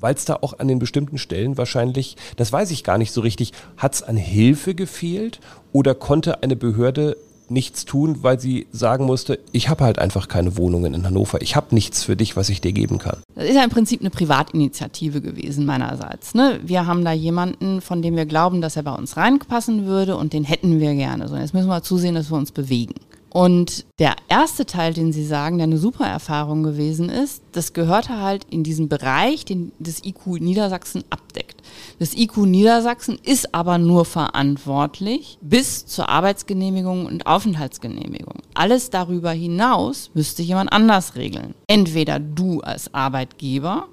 weil 0.00 0.14
es 0.14 0.24
da 0.24 0.38
auch 0.40 0.58
an 0.58 0.68
den 0.68 0.78
bestimmten 0.78 1.18
Stellen 1.18 1.56
wahrscheinlich, 1.56 2.16
das 2.36 2.52
weiß 2.52 2.70
ich 2.72 2.84
gar 2.84 2.98
nicht 2.98 3.12
so 3.12 3.20
richtig, 3.20 3.52
hat 3.76 3.94
es 3.94 4.02
an 4.02 4.16
Hilfe 4.16 4.74
gefehlt 4.74 5.40
oder 5.72 5.94
konnte 5.94 6.42
eine 6.42 6.56
Behörde 6.56 7.16
nichts 7.48 7.84
tun, 7.84 8.22
weil 8.22 8.40
sie 8.40 8.66
sagen 8.72 9.04
musste, 9.04 9.38
ich 9.52 9.68
habe 9.68 9.84
halt 9.84 9.98
einfach 9.98 10.26
keine 10.26 10.56
Wohnungen 10.56 10.94
in 10.94 11.04
Hannover. 11.04 11.42
Ich 11.42 11.54
habe 11.54 11.74
nichts 11.74 12.02
für 12.02 12.16
dich, 12.16 12.34
was 12.36 12.48
ich 12.48 12.60
dir 12.60 12.72
geben 12.72 12.98
kann. 12.98 13.18
Das 13.34 13.44
ist 13.44 13.54
ja 13.54 13.62
im 13.62 13.70
Prinzip 13.70 14.00
eine 14.00 14.10
Privatinitiative 14.10 15.20
gewesen 15.20 15.66
meinerseits. 15.66 16.34
Ne? 16.34 16.60
Wir 16.64 16.86
haben 16.86 17.04
da 17.04 17.12
jemanden, 17.12 17.80
von 17.80 18.00
dem 18.00 18.16
wir 18.16 18.26
glauben, 18.26 18.60
dass 18.60 18.76
er 18.76 18.82
bei 18.82 18.94
uns 18.94 19.16
reinpassen 19.16 19.86
würde 19.86 20.16
und 20.16 20.32
den 20.32 20.44
hätten 20.44 20.80
wir 20.80 20.94
gerne. 20.94 21.28
So, 21.28 21.36
jetzt 21.36 21.52
müssen 21.52 21.68
wir 21.68 21.82
zusehen, 21.82 22.14
dass 22.14 22.30
wir 22.30 22.38
uns 22.38 22.52
bewegen. 22.52 22.94
Und 23.32 23.86
der 23.98 24.14
erste 24.28 24.66
Teil, 24.66 24.92
den 24.92 25.10
Sie 25.12 25.24
sagen, 25.24 25.56
der 25.56 25.64
eine 25.64 25.78
super 25.78 26.06
Erfahrung 26.06 26.62
gewesen 26.62 27.08
ist, 27.08 27.42
das 27.52 27.72
gehörte 27.72 28.20
halt 28.20 28.44
in 28.50 28.62
diesen 28.62 28.90
Bereich, 28.90 29.46
den 29.46 29.72
das 29.78 30.04
IQ 30.04 30.38
Niedersachsen 30.40 31.02
abdeckt. 31.08 31.62
Das 31.98 32.14
IQ 32.14 32.38
Niedersachsen 32.44 33.18
ist 33.22 33.54
aber 33.54 33.78
nur 33.78 34.04
verantwortlich 34.04 35.38
bis 35.40 35.86
zur 35.86 36.10
Arbeitsgenehmigung 36.10 37.06
und 37.06 37.26
Aufenthaltsgenehmigung. 37.26 38.42
Alles 38.52 38.90
darüber 38.90 39.30
hinaus 39.30 40.10
müsste 40.12 40.42
jemand 40.42 40.70
anders 40.70 41.14
regeln. 41.14 41.54
Entweder 41.68 42.20
du 42.20 42.60
als 42.60 42.92
Arbeitgeber 42.92 43.86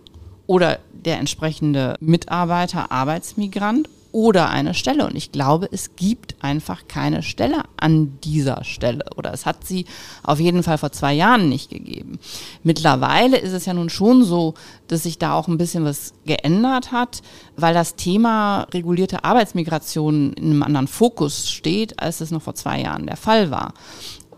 oder 0.48 0.80
der 0.92 1.18
entsprechende 1.18 1.96
Mitarbeiter, 2.02 2.92
Arbeitsmigrant 2.92 3.88
oder 4.12 4.50
eine 4.50 4.74
Stelle. 4.74 5.06
Und 5.06 5.16
ich 5.16 5.32
glaube, 5.32 5.70
es 5.72 5.96
gibt 5.96 6.36
einfach 6.42 6.88
keine 6.88 7.24
Stelle 7.24 7.64
an 7.78 8.20
dieser 8.24 8.64
Stelle. 8.64 9.06
Oder 9.16 9.34
es 9.34 9.46
hat 9.46 9.66
sie 9.66 9.86
auf 10.24 10.40
jeden 10.40 10.64
Fall 10.64 10.78
vor 10.78 10.92
zwei 10.92 11.14
Jahren 11.14 11.50
nicht 11.50 11.70
gegeben. 11.70 12.20
Mittlerweile 12.64 13.38
ist 13.38 13.54
es 13.54 13.66
ja 13.66 13.74
nun 13.74 13.90
schon 13.90 14.24
so, 14.24 14.56
dass 14.88 15.04
sich 15.04 15.20
da 15.20 15.34
auch 15.34 15.48
ein 15.48 15.58
bisschen 15.58 15.86
was 15.86 16.14
geändert 16.26 16.92
hat, 16.92 17.22
weil 17.56 17.74
das 17.74 17.96
Thema 17.96 18.68
regulierte 18.74 19.24
Arbeitsmigration 19.24 20.34
in 20.34 20.52
einem 20.52 20.64
anderen 20.64 20.88
Fokus 20.88 21.50
steht, 21.50 22.00
als 22.00 22.22
es 22.22 22.32
noch 22.32 22.42
vor 22.42 22.56
zwei 22.56 22.82
Jahren 22.82 23.06
der 23.06 23.18
Fall 23.18 23.52
war. 23.52 23.74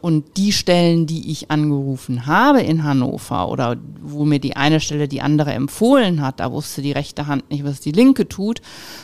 Und 0.01 0.37
die 0.37 0.51
Stellen, 0.51 1.05
die 1.05 1.31
ich 1.31 1.51
angerufen 1.51 2.25
habe 2.25 2.61
in 2.61 2.83
Hannover 2.83 3.49
oder 3.49 3.77
wo 4.01 4.25
mir 4.25 4.39
die 4.39 4.55
eine 4.55 4.79
Stelle 4.79 5.07
die 5.07 5.21
andere 5.21 5.53
empfohlen 5.53 6.21
hat, 6.21 6.39
da 6.39 6.51
wusste 6.51 6.81
die 6.81 6.91
rechte 6.91 7.27
Hand 7.27 7.49
nicht, 7.51 7.63
was 7.63 7.79
die 7.81 7.91
linke 7.91 8.27
tut. 8.27 8.61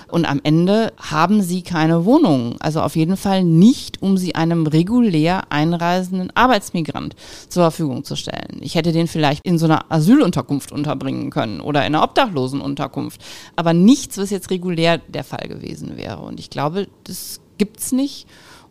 Und 0.10 0.26
am 0.26 0.40
Ende 0.44 0.94
haben 0.98 1.42
sie 1.44 1.62
keine 1.62 2.06
Wohnung. 2.06 2.56
Also 2.60 2.82
auf 2.82 2.96
jeden 2.96 3.16
Fall 3.16 3.44
nicht, 3.44 4.02
um 4.02 4.18
sie 4.18 4.34
einem 4.34 4.66
regulär 4.66 5.52
einreisenden 5.52 6.36
Arbeitsmigrant 6.36 7.16
zur 7.48 7.64
Verfügung 7.64 8.04
zu 8.04 8.16
stellen. 8.16 8.58
Ich 8.62 8.76
hätte 8.76 8.92
den 8.92 9.08
vielleicht 9.08 9.46
in 9.46 9.60
so 9.60 9.66
einer 9.66 9.92
Asylunterkunft 9.92 10.72
unterbringen 10.72 11.30
können 11.30 11.62
oder 11.62 11.82
in 11.82 11.94
einer 11.94 12.04
Obdachlosenunterkunft. 12.04 13.22
Aber 13.56 13.74
nichts, 13.74 14.18
was 14.18 14.32
jetzt 14.32 14.50
regulär 14.50 14.98
der 14.98 15.24
Fall 15.24 15.48
gewesen 15.48 15.96
wäre. 15.96 16.22
Und 16.22 16.40
ich 16.40 16.50
glaube, 16.50 16.88
das 17.04 17.40
gibt's 17.58 17.92
nicht. 17.92 18.28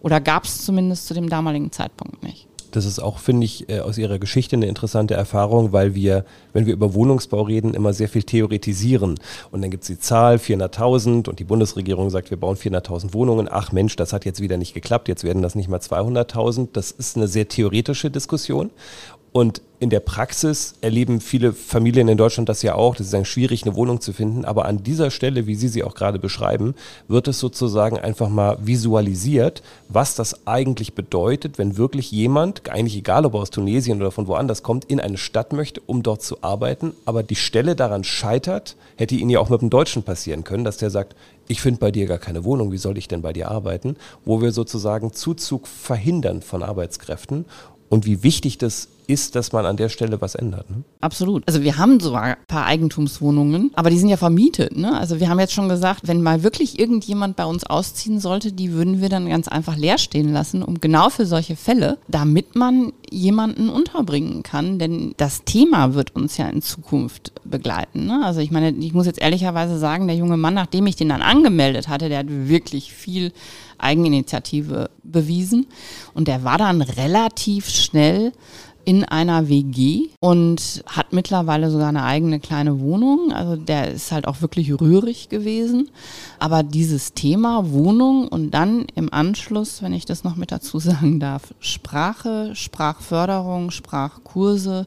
Oder 0.06 0.20
gab 0.20 0.44
es 0.44 0.64
zumindest 0.64 1.08
zu 1.08 1.14
dem 1.14 1.28
damaligen 1.28 1.72
Zeitpunkt 1.72 2.22
nicht. 2.22 2.46
Das 2.70 2.84
ist 2.84 3.00
auch, 3.00 3.18
finde 3.18 3.44
ich, 3.44 3.68
äh, 3.68 3.80
aus 3.80 3.98
Ihrer 3.98 4.20
Geschichte 4.20 4.54
eine 4.54 4.66
interessante 4.66 5.14
Erfahrung, 5.14 5.72
weil 5.72 5.96
wir, 5.96 6.24
wenn 6.52 6.64
wir 6.64 6.74
über 6.74 6.94
Wohnungsbau 6.94 7.42
reden, 7.42 7.74
immer 7.74 7.92
sehr 7.92 8.08
viel 8.08 8.22
theoretisieren. 8.22 9.18
Und 9.50 9.62
dann 9.62 9.70
gibt 9.72 9.82
es 9.82 9.88
die 9.88 9.98
Zahl 9.98 10.36
400.000 10.36 11.28
und 11.28 11.40
die 11.40 11.44
Bundesregierung 11.44 12.10
sagt, 12.10 12.30
wir 12.30 12.36
bauen 12.36 12.54
400.000 12.54 13.14
Wohnungen. 13.14 13.48
Ach 13.50 13.72
Mensch, 13.72 13.96
das 13.96 14.12
hat 14.12 14.24
jetzt 14.24 14.40
wieder 14.40 14.58
nicht 14.58 14.74
geklappt, 14.74 15.08
jetzt 15.08 15.24
werden 15.24 15.42
das 15.42 15.56
nicht 15.56 15.68
mal 15.68 15.80
200.000. 15.80 16.68
Das 16.72 16.92
ist 16.92 17.16
eine 17.16 17.26
sehr 17.26 17.48
theoretische 17.48 18.08
Diskussion. 18.08 18.70
Und 19.36 19.60
in 19.80 19.90
der 19.90 20.00
Praxis 20.00 20.76
erleben 20.80 21.20
viele 21.20 21.52
Familien 21.52 22.08
in 22.08 22.16
Deutschland 22.16 22.48
das 22.48 22.62
ja 22.62 22.74
auch. 22.74 22.96
Das 22.96 23.08
ist 23.08 23.12
dann 23.12 23.26
schwierig, 23.26 23.64
eine 23.64 23.76
Wohnung 23.76 24.00
zu 24.00 24.14
finden. 24.14 24.46
Aber 24.46 24.64
an 24.64 24.82
dieser 24.82 25.10
Stelle, 25.10 25.46
wie 25.46 25.56
Sie 25.56 25.68
sie 25.68 25.84
auch 25.84 25.94
gerade 25.94 26.18
beschreiben, 26.18 26.74
wird 27.06 27.28
es 27.28 27.38
sozusagen 27.38 27.98
einfach 27.98 28.30
mal 28.30 28.56
visualisiert, 28.62 29.62
was 29.90 30.14
das 30.14 30.46
eigentlich 30.46 30.94
bedeutet, 30.94 31.58
wenn 31.58 31.76
wirklich 31.76 32.10
jemand, 32.10 32.70
eigentlich 32.70 32.96
egal 32.96 33.26
ob 33.26 33.34
er 33.34 33.40
aus 33.40 33.50
Tunesien 33.50 34.00
oder 34.00 34.10
von 34.10 34.26
woanders 34.26 34.62
kommt, 34.62 34.86
in 34.86 35.00
eine 35.00 35.18
Stadt 35.18 35.52
möchte, 35.52 35.82
um 35.84 36.02
dort 36.02 36.22
zu 36.22 36.42
arbeiten, 36.42 36.94
aber 37.04 37.22
die 37.22 37.36
Stelle 37.36 37.76
daran 37.76 38.04
scheitert, 38.04 38.74
hätte 38.96 39.16
Ihnen 39.16 39.28
ja 39.28 39.40
auch 39.40 39.50
mit 39.50 39.60
dem 39.60 39.68
Deutschen 39.68 40.02
passieren 40.02 40.44
können, 40.44 40.64
dass 40.64 40.78
der 40.78 40.88
sagt, 40.88 41.14
ich 41.46 41.60
finde 41.60 41.80
bei 41.80 41.90
dir 41.90 42.06
gar 42.06 42.16
keine 42.16 42.44
Wohnung, 42.44 42.72
wie 42.72 42.78
soll 42.78 42.96
ich 42.96 43.06
denn 43.06 43.20
bei 43.20 43.34
dir 43.34 43.50
arbeiten? 43.50 43.96
Wo 44.24 44.40
wir 44.40 44.52
sozusagen 44.52 45.12
Zuzug 45.12 45.68
verhindern 45.68 46.40
von 46.40 46.62
Arbeitskräften 46.62 47.44
und 47.88 48.06
wie 48.06 48.22
wichtig 48.22 48.56
das 48.58 48.88
ist, 49.06 49.34
dass 49.34 49.52
man 49.52 49.66
an 49.66 49.76
der 49.76 49.88
Stelle 49.88 50.20
was 50.20 50.34
ändert. 50.34 50.70
Ne? 50.70 50.82
Absolut. 51.00 51.42
Also 51.46 51.62
wir 51.62 51.78
haben 51.78 52.00
sogar 52.00 52.22
ein 52.22 52.36
paar 52.48 52.66
Eigentumswohnungen, 52.66 53.70
aber 53.74 53.90
die 53.90 53.98
sind 53.98 54.08
ja 54.08 54.16
vermietet. 54.16 54.76
Ne? 54.76 54.96
Also 54.98 55.20
wir 55.20 55.28
haben 55.28 55.40
jetzt 55.40 55.52
schon 55.52 55.68
gesagt, 55.68 56.02
wenn 56.04 56.22
mal 56.22 56.42
wirklich 56.42 56.78
irgendjemand 56.78 57.36
bei 57.36 57.44
uns 57.44 57.64
ausziehen 57.64 58.20
sollte, 58.20 58.52
die 58.52 58.72
würden 58.72 59.00
wir 59.00 59.08
dann 59.08 59.28
ganz 59.28 59.48
einfach 59.48 59.76
leer 59.76 59.98
stehen 59.98 60.32
lassen, 60.32 60.62
um 60.62 60.80
genau 60.80 61.10
für 61.10 61.26
solche 61.26 61.56
Fälle, 61.56 61.98
damit 62.08 62.56
man 62.56 62.92
jemanden 63.10 63.68
unterbringen 63.68 64.42
kann. 64.42 64.78
Denn 64.78 65.14
das 65.16 65.44
Thema 65.44 65.94
wird 65.94 66.14
uns 66.14 66.36
ja 66.36 66.48
in 66.48 66.62
Zukunft 66.62 67.32
begleiten. 67.44 68.06
Ne? 68.06 68.22
Also 68.24 68.40
ich 68.40 68.50
meine, 68.50 68.70
ich 68.70 68.92
muss 68.92 69.06
jetzt 69.06 69.20
ehrlicherweise 69.20 69.78
sagen, 69.78 70.06
der 70.06 70.16
junge 70.16 70.36
Mann, 70.36 70.54
nachdem 70.54 70.86
ich 70.86 70.96
den 70.96 71.08
dann 71.08 71.22
angemeldet 71.22 71.88
hatte, 71.88 72.08
der 72.08 72.18
hat 72.18 72.26
wirklich 72.28 72.92
viel 72.92 73.32
Eigeninitiative 73.78 74.90
bewiesen. 75.02 75.66
Und 76.14 76.28
der 76.28 76.44
war 76.44 76.58
dann 76.58 76.82
relativ 76.82 77.68
schnell 77.68 78.32
in 78.86 79.02
einer 79.02 79.48
WG 79.48 80.10
und 80.20 80.84
hat 80.86 81.12
mittlerweile 81.12 81.70
sogar 81.72 81.88
eine 81.88 82.04
eigene 82.04 82.38
kleine 82.38 82.78
Wohnung. 82.78 83.32
Also 83.32 83.56
der 83.56 83.90
ist 83.90 84.12
halt 84.12 84.28
auch 84.28 84.40
wirklich 84.42 84.80
rührig 84.80 85.28
gewesen. 85.28 85.90
Aber 86.38 86.62
dieses 86.62 87.12
Thema 87.12 87.72
Wohnung 87.72 88.28
und 88.28 88.52
dann 88.52 88.86
im 88.94 89.12
Anschluss, 89.12 89.82
wenn 89.82 89.92
ich 89.92 90.04
das 90.04 90.22
noch 90.22 90.36
mit 90.36 90.52
dazu 90.52 90.78
sagen 90.78 91.18
darf, 91.18 91.52
Sprache, 91.58 92.54
Sprachförderung, 92.54 93.72
Sprachkurse, 93.72 94.86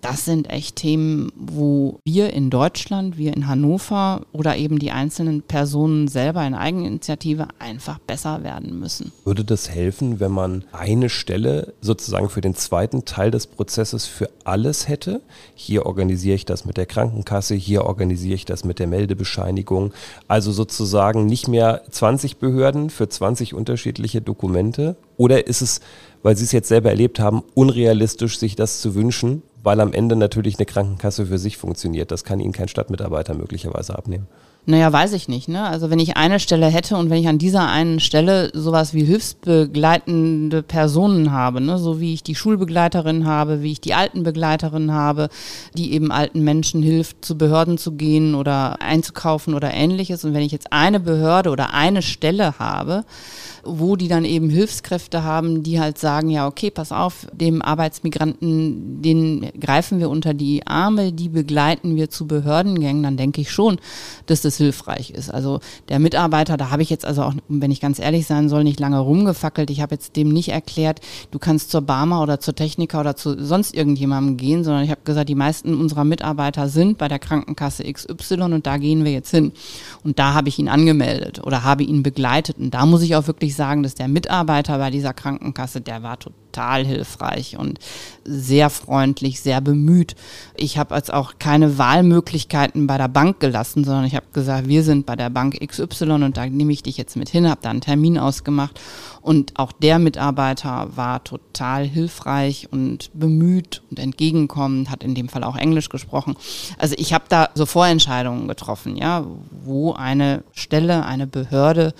das 0.00 0.24
sind 0.24 0.50
echt 0.50 0.76
Themen, 0.76 1.32
wo 1.34 1.98
wir 2.04 2.32
in 2.32 2.50
Deutschland, 2.50 3.18
wir 3.18 3.34
in 3.34 3.48
Hannover 3.48 4.22
oder 4.32 4.56
eben 4.56 4.78
die 4.78 4.90
einzelnen 4.90 5.42
Personen 5.42 6.08
selber 6.08 6.46
in 6.46 6.54
Eigeninitiative 6.54 7.48
einfach 7.58 7.98
besser 7.98 8.44
werden 8.44 8.78
müssen. 8.78 9.12
Würde 9.24 9.44
das 9.44 9.70
helfen, 9.70 10.20
wenn 10.20 10.32
man 10.32 10.64
eine 10.72 11.08
Stelle 11.08 11.74
sozusagen 11.80 12.28
für 12.28 12.40
den 12.40 12.54
zweiten 12.54 13.04
Teil 13.04 13.30
des 13.30 13.46
Prozesses 13.46 14.06
für 14.06 14.30
alles 14.44 14.88
hätte? 14.88 15.22
Hier 15.54 15.86
organisiere 15.86 16.36
ich 16.36 16.44
das 16.44 16.64
mit 16.64 16.76
der 16.76 16.86
Krankenkasse, 16.86 17.54
hier 17.54 17.84
organisiere 17.84 18.34
ich 18.34 18.44
das 18.44 18.64
mit 18.64 18.78
der 18.78 18.86
Meldebescheinigung. 18.86 19.92
Also 20.28 20.52
sozusagen 20.52 21.26
nicht 21.26 21.48
mehr 21.48 21.82
20 21.90 22.36
Behörden 22.36 22.90
für 22.90 23.08
20 23.08 23.54
unterschiedliche 23.54 24.20
Dokumente. 24.20 24.96
Oder 25.16 25.46
ist 25.46 25.62
es, 25.62 25.80
weil 26.22 26.36
Sie 26.36 26.44
es 26.44 26.52
jetzt 26.52 26.68
selber 26.68 26.90
erlebt 26.90 27.18
haben, 27.18 27.42
unrealistisch, 27.54 28.38
sich 28.38 28.56
das 28.56 28.80
zu 28.80 28.94
wünschen? 28.94 29.42
Weil 29.66 29.80
am 29.80 29.92
Ende 29.92 30.14
natürlich 30.14 30.58
eine 30.58 30.64
Krankenkasse 30.64 31.26
für 31.26 31.38
sich 31.38 31.56
funktioniert. 31.56 32.12
Das 32.12 32.22
kann 32.22 32.38
Ihnen 32.38 32.52
kein 32.52 32.68
Stadtmitarbeiter 32.68 33.34
möglicherweise 33.34 33.98
abnehmen. 33.98 34.28
Naja, 34.64 34.92
weiß 34.92 35.12
ich 35.12 35.28
nicht. 35.28 35.48
Ne? 35.48 35.64
Also 35.64 35.90
wenn 35.90 35.98
ich 35.98 36.16
eine 36.16 36.38
Stelle 36.38 36.66
hätte 36.66 36.96
und 36.96 37.10
wenn 37.10 37.18
ich 37.18 37.26
an 37.26 37.38
dieser 37.38 37.68
einen 37.68 37.98
Stelle 37.98 38.50
sowas 38.54 38.94
wie 38.94 39.04
hilfsbegleitende 39.04 40.62
Personen 40.62 41.32
habe, 41.32 41.60
ne? 41.60 41.78
so 41.78 42.00
wie 42.00 42.14
ich 42.14 42.22
die 42.22 42.36
Schulbegleiterin 42.36 43.26
habe, 43.26 43.62
wie 43.62 43.72
ich 43.72 43.80
die 43.80 43.94
Altenbegleiterin 43.94 44.92
habe, 44.92 45.30
die 45.76 45.92
eben 45.92 46.12
alten 46.12 46.42
Menschen 46.42 46.80
hilft, 46.80 47.24
zu 47.24 47.36
Behörden 47.36 47.76
zu 47.76 47.92
gehen 47.92 48.36
oder 48.36 48.80
einzukaufen 48.80 49.54
oder 49.54 49.74
ähnliches. 49.74 50.24
Und 50.24 50.32
wenn 50.32 50.42
ich 50.42 50.52
jetzt 50.52 50.72
eine 50.72 51.00
Behörde 51.00 51.50
oder 51.50 51.74
eine 51.74 52.02
Stelle 52.02 52.60
habe, 52.60 53.04
wo 53.66 53.96
die 53.96 54.08
dann 54.08 54.24
eben 54.24 54.48
Hilfskräfte 54.48 55.22
haben, 55.22 55.62
die 55.62 55.80
halt 55.80 55.98
sagen, 55.98 56.30
ja, 56.30 56.46
okay, 56.46 56.70
pass 56.70 56.92
auf, 56.92 57.26
dem 57.32 57.62
Arbeitsmigranten, 57.62 59.02
den 59.02 59.50
greifen 59.60 59.98
wir 59.98 60.10
unter 60.10 60.34
die 60.34 60.66
Arme, 60.66 61.12
die 61.12 61.28
begleiten 61.28 61.96
wir 61.96 62.10
zu 62.10 62.26
Behördengängen, 62.26 63.02
dann 63.02 63.16
denke 63.16 63.40
ich 63.40 63.50
schon, 63.50 63.78
dass 64.26 64.42
das 64.42 64.56
hilfreich 64.56 65.10
ist. 65.10 65.30
Also 65.30 65.60
der 65.88 65.98
Mitarbeiter, 65.98 66.56
da 66.56 66.70
habe 66.70 66.82
ich 66.82 66.90
jetzt 66.90 67.04
also 67.04 67.22
auch, 67.22 67.34
wenn 67.48 67.70
ich 67.70 67.80
ganz 67.80 67.98
ehrlich 67.98 68.26
sein 68.26 68.48
soll, 68.48 68.64
nicht 68.64 68.80
lange 68.80 68.98
rumgefackelt. 68.98 69.70
Ich 69.70 69.80
habe 69.80 69.94
jetzt 69.94 70.16
dem 70.16 70.28
nicht 70.28 70.50
erklärt, 70.50 71.00
du 71.30 71.38
kannst 71.38 71.70
zur 71.70 71.82
Barmer 71.82 72.22
oder 72.22 72.40
zur 72.40 72.54
Techniker 72.54 73.00
oder 73.00 73.16
zu 73.16 73.42
sonst 73.44 73.74
irgendjemandem 73.74 74.36
gehen, 74.36 74.64
sondern 74.64 74.84
ich 74.84 74.90
habe 74.90 75.00
gesagt, 75.04 75.28
die 75.28 75.34
meisten 75.34 75.74
unserer 75.74 76.04
Mitarbeiter 76.04 76.68
sind 76.68 76.98
bei 76.98 77.08
der 77.08 77.18
Krankenkasse 77.18 77.84
XY 77.84 78.42
und 78.42 78.66
da 78.66 78.76
gehen 78.76 79.04
wir 79.04 79.12
jetzt 79.12 79.30
hin. 79.30 79.52
Und 80.04 80.18
da 80.18 80.34
habe 80.34 80.48
ich 80.48 80.58
ihn 80.58 80.68
angemeldet 80.68 81.42
oder 81.44 81.64
habe 81.64 81.82
ihn 81.82 82.02
begleitet. 82.02 82.58
Und 82.58 82.72
da 82.72 82.86
muss 82.86 83.02
ich 83.02 83.16
auch 83.16 83.26
wirklich 83.26 83.55
sagen, 83.56 83.82
dass 83.82 83.94
der 83.94 84.08
Mitarbeiter 84.08 84.78
bei 84.78 84.90
dieser 84.90 85.14
Krankenkasse, 85.14 85.80
der 85.80 86.02
war 86.02 86.18
total 86.18 86.86
hilfreich 86.86 87.58
und 87.58 87.78
sehr 88.24 88.70
freundlich, 88.70 89.40
sehr 89.40 89.60
bemüht. 89.60 90.16
Ich 90.56 90.78
habe 90.78 90.94
jetzt 90.94 91.12
auch 91.12 91.34
keine 91.38 91.78
Wahlmöglichkeiten 91.78 92.86
bei 92.86 92.98
der 92.98 93.08
Bank 93.08 93.40
gelassen, 93.40 93.84
sondern 93.84 94.04
ich 94.04 94.14
habe 94.14 94.26
gesagt, 94.32 94.68
wir 94.68 94.82
sind 94.82 95.06
bei 95.06 95.16
der 95.16 95.30
Bank 95.30 95.58
XY 95.60 96.12
und 96.12 96.36
da 96.36 96.46
nehme 96.46 96.72
ich 96.72 96.82
dich 96.82 96.96
jetzt 96.96 97.16
mit 97.16 97.28
hin, 97.28 97.48
habe 97.48 97.60
da 97.62 97.70
einen 97.70 97.80
Termin 97.80 98.18
ausgemacht 98.18 98.80
und 99.20 99.58
auch 99.58 99.72
der 99.72 99.98
Mitarbeiter 99.98 100.88
war 100.94 101.24
total 101.24 101.84
hilfreich 101.84 102.68
und 102.70 103.10
bemüht 103.12 103.82
und 103.90 103.98
entgegenkommend, 103.98 104.88
hat 104.90 105.02
in 105.02 105.14
dem 105.14 105.28
Fall 105.28 105.44
auch 105.44 105.56
Englisch 105.56 105.88
gesprochen. 105.88 106.36
Also 106.78 106.94
ich 106.96 107.12
habe 107.12 107.24
da 107.28 107.50
so 107.54 107.66
Vorentscheidungen 107.66 108.48
getroffen, 108.48 108.96
ja, 108.96 109.26
wo 109.64 109.92
eine 109.92 110.44
Stelle, 110.52 111.04
eine 111.04 111.26
Behörde 111.26 111.92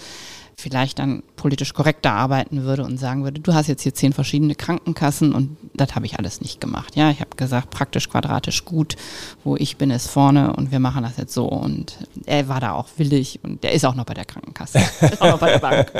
vielleicht 0.58 0.98
dann 0.98 1.22
politisch 1.36 1.74
korrekter 1.74 2.12
arbeiten 2.12 2.62
würde 2.62 2.82
und 2.82 2.98
sagen 2.98 3.24
würde, 3.24 3.40
du 3.40 3.52
hast 3.52 3.66
jetzt 3.66 3.82
hier 3.82 3.94
zehn 3.94 4.14
verschiedene 4.14 4.54
Krankenkassen 4.54 5.34
und 5.34 5.56
das 5.74 5.94
habe 5.94 6.06
ich 6.06 6.18
alles 6.18 6.40
nicht 6.40 6.62
gemacht. 6.62 6.96
Ja, 6.96 7.10
ich 7.10 7.20
habe 7.20 7.36
gesagt, 7.36 7.68
praktisch 7.70 8.08
quadratisch 8.08 8.64
gut, 8.64 8.96
wo 9.44 9.56
ich 9.56 9.76
bin, 9.76 9.90
ist 9.90 10.08
vorne 10.08 10.54
und 10.56 10.72
wir 10.72 10.80
machen 10.80 11.02
das 11.02 11.18
jetzt 11.18 11.34
so. 11.34 11.44
Und 11.44 11.98
er 12.24 12.48
war 12.48 12.60
da 12.60 12.72
auch 12.72 12.88
willig 12.96 13.40
und 13.42 13.62
der 13.62 13.72
ist 13.72 13.84
auch 13.84 13.94
noch 13.94 14.06
bei 14.06 14.14
der 14.14 14.24
Krankenkasse, 14.24 14.80
auch 15.20 15.32
noch 15.32 15.38
bei 15.38 15.52
der 15.52 15.58
Bank. 15.58 15.92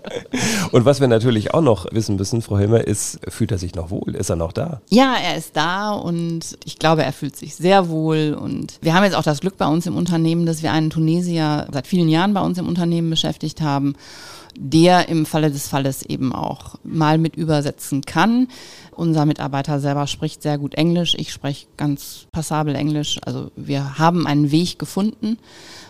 und 0.72 0.86
was 0.86 1.00
wir 1.00 1.08
natürlich 1.08 1.52
auch 1.52 1.60
noch 1.60 1.86
wissen 1.92 2.16
müssen, 2.16 2.40
Frau 2.40 2.56
Hilmer, 2.56 2.86
ist, 2.86 3.20
fühlt 3.28 3.52
er 3.52 3.58
sich 3.58 3.74
noch 3.74 3.90
wohl? 3.90 4.16
Ist 4.16 4.30
er 4.30 4.36
noch 4.36 4.52
da? 4.52 4.80
Ja, 4.88 5.16
er 5.22 5.36
ist 5.36 5.56
da 5.56 5.92
und 5.92 6.56
ich 6.64 6.78
glaube, 6.78 7.04
er 7.04 7.12
fühlt 7.12 7.36
sich 7.36 7.54
sehr 7.54 7.90
wohl. 7.90 8.34
Und 8.40 8.78
wir 8.80 8.94
haben 8.94 9.04
jetzt 9.04 9.14
auch 9.14 9.22
das 9.22 9.40
Glück 9.40 9.58
bei 9.58 9.66
uns 9.66 9.86
im 9.86 9.96
Unternehmen, 9.96 10.46
dass 10.46 10.62
wir 10.62 10.72
einen 10.72 10.88
Tunesier 10.88 11.68
seit 11.70 11.86
vielen 11.86 12.08
Jahren 12.08 12.32
bei 12.32 12.40
uns 12.40 12.56
im 12.56 12.66
Unternehmen 12.66 13.10
beschäftigt 13.10 13.60
haben 13.90 13.96
der 14.58 15.08
im 15.08 15.26
Falle 15.26 15.50
des 15.50 15.68
Falles 15.68 16.02
eben 16.02 16.34
auch 16.34 16.76
mal 16.82 17.18
mit 17.18 17.36
übersetzen 17.36 18.02
kann. 18.02 18.48
Unser 18.92 19.24
Mitarbeiter 19.24 19.80
selber 19.80 20.06
spricht 20.06 20.42
sehr 20.42 20.58
gut 20.58 20.74
Englisch. 20.74 21.14
Ich 21.16 21.32
spreche 21.32 21.66
ganz 21.76 22.26
passabel 22.32 22.74
Englisch. 22.74 23.18
Also 23.24 23.50
wir 23.56 23.98
haben 23.98 24.26
einen 24.26 24.50
Weg 24.50 24.78
gefunden. 24.78 25.38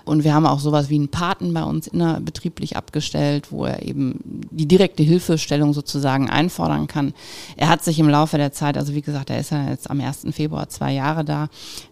Und 0.05 0.25
wir 0.25 0.35
haben 0.35 0.47
auch 0.47 0.61
sowas 0.61 0.89
wie 0.89 0.97
einen 0.97 1.11
Paten 1.11 1.53
bei 1.53 1.63
uns 1.63 1.87
innerbetrieblich 1.87 2.77
abgestellt, 2.77 3.53
wo 3.53 3.65
er 3.65 3.83
eben 3.83 4.21
die 4.51 4.67
direkte 4.67 5.03
Hilfestellung 5.03 5.73
sozusagen 5.73 6.31
einfordern 6.31 6.87
kann. 6.87 7.13
Er 7.57 7.69
hat 7.69 7.85
sich 7.85 7.99
im 7.99 8.09
Laufe 8.09 8.37
der 8.37 8.53
Zeit, 8.53 8.77
also 8.77 8.95
wie 8.95 9.03
gesagt, 9.03 9.31
er 9.31 9.39
ist 9.39 9.51
ja 9.51 9.69
jetzt 9.69 9.91
am 9.91 10.01
1. 10.01 10.27
Februar 10.33 10.69
zwei 10.69 10.93
Jahre 10.93 11.25
da, 11.25 11.49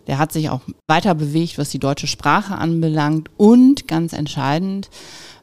der 0.07 0.19
hat 0.19 0.33
sich 0.33 0.49
auch 0.51 0.63
weiter 0.87 1.15
bewegt, 1.15 1.59
was 1.59 1.69
die 1.69 1.79
deutsche 1.79 2.07
Sprache 2.07 2.57
anbelangt 2.57 3.29
und 3.37 3.87
ganz 3.87 4.13
entscheidend, 4.15 4.89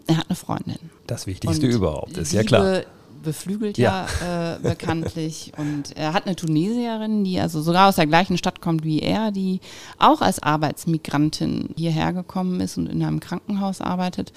er 0.07 0.17
hat 0.17 0.29
eine 0.29 0.35
Freundin. 0.35 0.77
Das 1.07 1.27
Wichtigste 1.27 1.65
und 1.65 1.73
überhaupt, 1.73 2.17
ist 2.17 2.33
ja 2.33 2.43
klar 2.43 2.83
beflügelt 3.25 3.77
ja, 3.77 4.05
ja 4.21 4.55
äh, 4.55 4.59
bekanntlich. 4.59 5.51
Und 5.57 5.97
er 5.97 6.13
hat 6.13 6.25
eine 6.25 6.37
Tunesierin, 6.37 7.25
die 7.25 7.39
also 7.39 7.61
sogar 7.61 7.89
aus 7.89 7.97
der 7.97 8.07
gleichen 8.07 8.37
Stadt 8.37 8.61
kommt 8.61 8.85
wie 8.85 8.99
er, 8.99 9.31
die 9.31 9.59
auch 9.97 10.21
als 10.21 10.41
Arbeitsmigrantin 10.41 11.69
hierher 11.75 12.13
gekommen 12.13 12.61
ist 12.61 12.77
und 12.77 12.87
in 12.87 13.03
einem 13.03 13.19
Krankenhaus 13.19 13.81
arbeitet. 13.81 14.31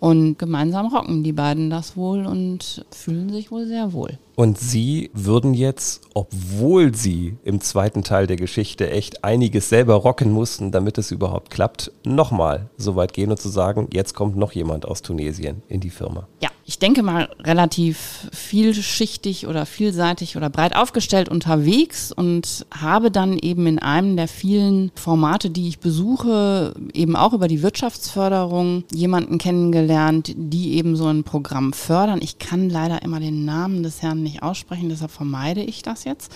Und 0.00 0.38
gemeinsam 0.38 0.86
rocken 0.86 1.22
die 1.22 1.32
beiden 1.32 1.70
das 1.70 1.96
wohl 1.96 2.26
und 2.26 2.84
fühlen 2.90 3.30
sich 3.30 3.50
wohl 3.52 3.66
sehr 3.66 3.92
wohl. 3.92 4.18
Und 4.36 4.58
Sie 4.58 5.10
würden 5.12 5.54
jetzt, 5.54 6.02
obwohl 6.14 6.94
Sie 6.94 7.36
im 7.44 7.60
zweiten 7.60 8.02
Teil 8.02 8.26
der 8.26 8.36
Geschichte 8.36 8.90
echt 8.90 9.22
einiges 9.22 9.68
selber 9.68 9.94
rocken 9.94 10.32
mussten, 10.32 10.72
damit 10.72 10.98
es 10.98 11.12
überhaupt 11.12 11.50
klappt, 11.50 11.92
nochmal 12.04 12.68
so 12.76 12.96
weit 12.96 13.12
gehen 13.12 13.30
und 13.30 13.40
zu 13.40 13.48
sagen, 13.48 13.88
jetzt 13.92 14.14
kommt 14.14 14.36
noch 14.36 14.52
jemand 14.52 14.86
aus 14.86 15.02
Tunesien 15.02 15.62
in 15.68 15.80
die 15.80 15.90
Firma. 15.90 16.26
Ja, 16.40 16.50
ich 16.66 16.78
denke 16.78 17.02
mal 17.02 17.28
relativ 17.40 18.28
vielschichtig 18.32 19.46
oder 19.46 19.66
vielseitig 19.66 20.36
oder 20.36 20.48
breit 20.50 20.74
aufgestellt 20.74 21.28
unterwegs 21.28 22.10
und 22.10 22.66
habe 22.72 23.10
dann 23.10 23.38
eben 23.38 23.66
in 23.66 23.78
einem 23.78 24.16
der 24.16 24.28
vielen 24.28 24.90
Formate, 24.94 25.50
die 25.50 25.68
ich 25.68 25.78
besuche, 25.78 26.74
eben 26.92 27.16
auch 27.16 27.34
über 27.34 27.48
die 27.48 27.62
Wirtschaftsförderung 27.62 28.84
jemanden 28.92 29.38
kennengelernt, 29.38 30.32
die 30.36 30.74
eben 30.74 30.96
so 30.96 31.06
ein 31.06 31.22
Programm 31.22 31.72
fördern. 31.72 32.20
Ich 32.22 32.38
kann 32.38 32.70
leider 32.70 33.02
immer 33.02 33.20
den 33.20 33.44
Namen 33.44 33.82
des 33.82 34.00
Herrn 34.00 34.23
nicht 34.24 34.42
aussprechen, 34.42 34.88
deshalb 34.88 35.12
vermeide 35.12 35.62
ich 35.62 35.82
das 35.82 36.04
jetzt. 36.04 36.32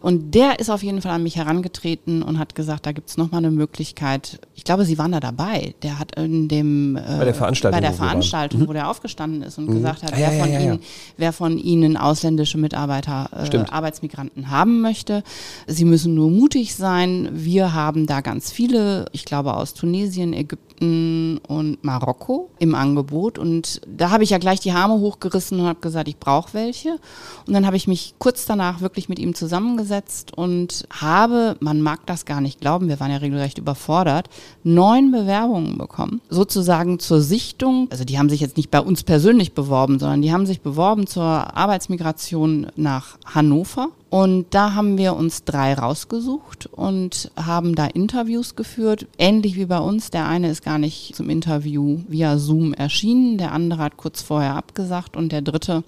Und 0.00 0.34
der 0.34 0.60
ist 0.60 0.70
auf 0.70 0.82
jeden 0.82 1.02
Fall 1.02 1.12
an 1.12 1.22
mich 1.22 1.36
herangetreten 1.36 2.22
und 2.22 2.38
hat 2.38 2.54
gesagt, 2.54 2.86
da 2.86 2.92
gibt 2.92 3.08
es 3.08 3.16
nochmal 3.16 3.38
eine 3.38 3.50
Möglichkeit. 3.50 4.38
Ich 4.54 4.62
glaube, 4.62 4.84
Sie 4.84 4.98
waren 4.98 5.10
da 5.10 5.18
dabei. 5.18 5.74
Der 5.82 5.98
hat 5.98 6.14
in 6.14 6.46
dem 6.48 6.96
äh, 6.96 7.00
bei 7.18 7.24
der 7.24 7.34
Veranstaltung, 7.34 7.76
bei 7.76 7.80
der 7.80 7.92
Veranstaltung 7.92 8.60
wo, 8.60 8.64
mhm. 8.64 8.68
wo 8.68 8.72
der 8.74 8.88
aufgestanden 8.88 9.42
ist 9.42 9.58
und 9.58 9.68
mhm. 9.68 9.74
gesagt 9.74 10.02
hat, 10.04 10.12
wer, 10.12 10.32
ja, 10.32 10.40
von 10.44 10.52
ja, 10.52 10.60
ja, 10.60 10.66
Ihnen, 10.66 10.80
wer 11.16 11.32
von 11.32 11.58
Ihnen 11.58 11.96
ausländische 11.96 12.58
Mitarbeiter, 12.58 13.30
äh, 13.32 13.58
Arbeitsmigranten 13.70 14.50
haben 14.50 14.80
möchte. 14.80 15.24
Sie 15.66 15.84
müssen 15.84 16.14
nur 16.14 16.30
mutig 16.30 16.74
sein. 16.74 17.30
Wir 17.32 17.74
haben 17.74 18.06
da 18.06 18.20
ganz 18.20 18.52
viele, 18.52 19.06
ich 19.12 19.24
glaube 19.24 19.54
aus 19.54 19.74
Tunesien, 19.74 20.32
Ägypten 20.32 20.67
und 20.80 21.78
Marokko 21.82 22.50
im 22.58 22.74
Angebot. 22.74 23.38
Und 23.38 23.80
da 23.86 24.10
habe 24.10 24.24
ich 24.24 24.30
ja 24.30 24.38
gleich 24.38 24.60
die 24.60 24.70
Arme 24.70 24.94
hochgerissen 24.94 25.60
und 25.60 25.66
habe 25.66 25.80
gesagt, 25.80 26.08
ich 26.08 26.18
brauche 26.18 26.54
welche. 26.54 26.98
Und 27.46 27.54
dann 27.54 27.66
habe 27.66 27.76
ich 27.76 27.88
mich 27.88 28.14
kurz 28.18 28.46
danach 28.46 28.80
wirklich 28.80 29.08
mit 29.08 29.18
ihm 29.18 29.34
zusammengesetzt 29.34 30.36
und 30.36 30.86
habe, 30.90 31.56
man 31.60 31.80
mag 31.80 32.06
das 32.06 32.24
gar 32.24 32.40
nicht 32.40 32.60
glauben, 32.60 32.88
wir 32.88 33.00
waren 33.00 33.10
ja 33.10 33.18
regelrecht 33.18 33.58
überfordert, 33.58 34.28
neun 34.62 35.10
Bewerbungen 35.10 35.78
bekommen. 35.78 36.20
Sozusagen 36.28 36.98
zur 36.98 37.20
Sichtung. 37.20 37.88
Also 37.90 38.04
die 38.04 38.18
haben 38.18 38.28
sich 38.28 38.40
jetzt 38.40 38.56
nicht 38.56 38.70
bei 38.70 38.80
uns 38.80 39.02
persönlich 39.02 39.54
beworben, 39.54 39.98
sondern 39.98 40.22
die 40.22 40.32
haben 40.32 40.46
sich 40.46 40.60
beworben 40.60 41.06
zur 41.06 41.24
Arbeitsmigration 41.24 42.68
nach 42.76 43.18
Hannover. 43.24 43.88
Und 44.10 44.46
da 44.50 44.74
haben 44.74 44.96
wir 44.96 45.14
uns 45.14 45.44
drei 45.44 45.74
rausgesucht 45.74 46.66
und 46.66 47.30
haben 47.36 47.74
da 47.74 47.86
Interviews 47.86 48.56
geführt, 48.56 49.06
ähnlich 49.18 49.56
wie 49.56 49.66
bei 49.66 49.78
uns. 49.78 50.10
Der 50.10 50.26
eine 50.26 50.50
ist 50.50 50.64
gar 50.64 50.78
nicht 50.78 51.14
zum 51.14 51.28
Interview 51.28 52.00
via 52.08 52.38
Zoom 52.38 52.72
erschienen, 52.72 53.36
der 53.36 53.52
andere 53.52 53.82
hat 53.82 53.96
kurz 53.98 54.22
vorher 54.22 54.56
abgesagt 54.56 55.16
und 55.16 55.30
der 55.30 55.42
dritte 55.42 55.84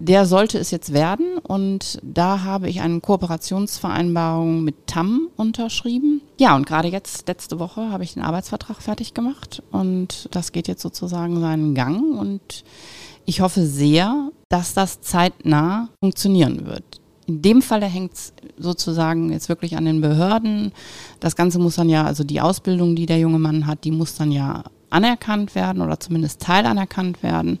der 0.00 0.26
sollte 0.26 0.58
es 0.58 0.70
jetzt 0.70 0.92
werden 0.92 1.38
und 1.38 1.98
da 2.02 2.44
habe 2.44 2.68
ich 2.68 2.80
eine 2.80 3.00
Kooperationsvereinbarung 3.00 4.62
mit 4.62 4.86
TAM 4.86 5.28
unterschrieben. 5.36 6.22
Ja, 6.38 6.54
und 6.54 6.66
gerade 6.66 6.88
jetzt, 6.88 7.26
letzte 7.26 7.58
Woche, 7.58 7.90
habe 7.90 8.04
ich 8.04 8.14
den 8.14 8.22
Arbeitsvertrag 8.22 8.80
fertig 8.80 9.12
gemacht 9.12 9.62
und 9.72 10.28
das 10.30 10.52
geht 10.52 10.68
jetzt 10.68 10.82
sozusagen 10.82 11.40
seinen 11.40 11.74
Gang 11.74 12.16
und 12.16 12.64
ich 13.24 13.40
hoffe 13.40 13.66
sehr, 13.66 14.30
dass 14.48 14.72
das 14.72 15.00
zeitnah 15.00 15.88
funktionieren 16.00 16.64
wird. 16.66 16.97
In 17.28 17.42
dem 17.42 17.60
Falle 17.60 17.86
hängt 17.86 18.14
es 18.14 18.32
sozusagen 18.58 19.30
jetzt 19.30 19.50
wirklich 19.50 19.76
an 19.76 19.84
den 19.84 20.00
Behörden. 20.00 20.72
Das 21.20 21.36
Ganze 21.36 21.58
muss 21.58 21.76
dann 21.76 21.90
ja, 21.90 22.04
also 22.04 22.24
die 22.24 22.40
Ausbildung, 22.40 22.96
die 22.96 23.04
der 23.04 23.18
junge 23.18 23.38
Mann 23.38 23.66
hat, 23.66 23.84
die 23.84 23.90
muss 23.90 24.14
dann 24.14 24.32
ja 24.32 24.64
anerkannt 24.88 25.54
werden 25.54 25.82
oder 25.82 26.00
zumindest 26.00 26.40
teilanerkannt 26.40 27.22
werden. 27.22 27.58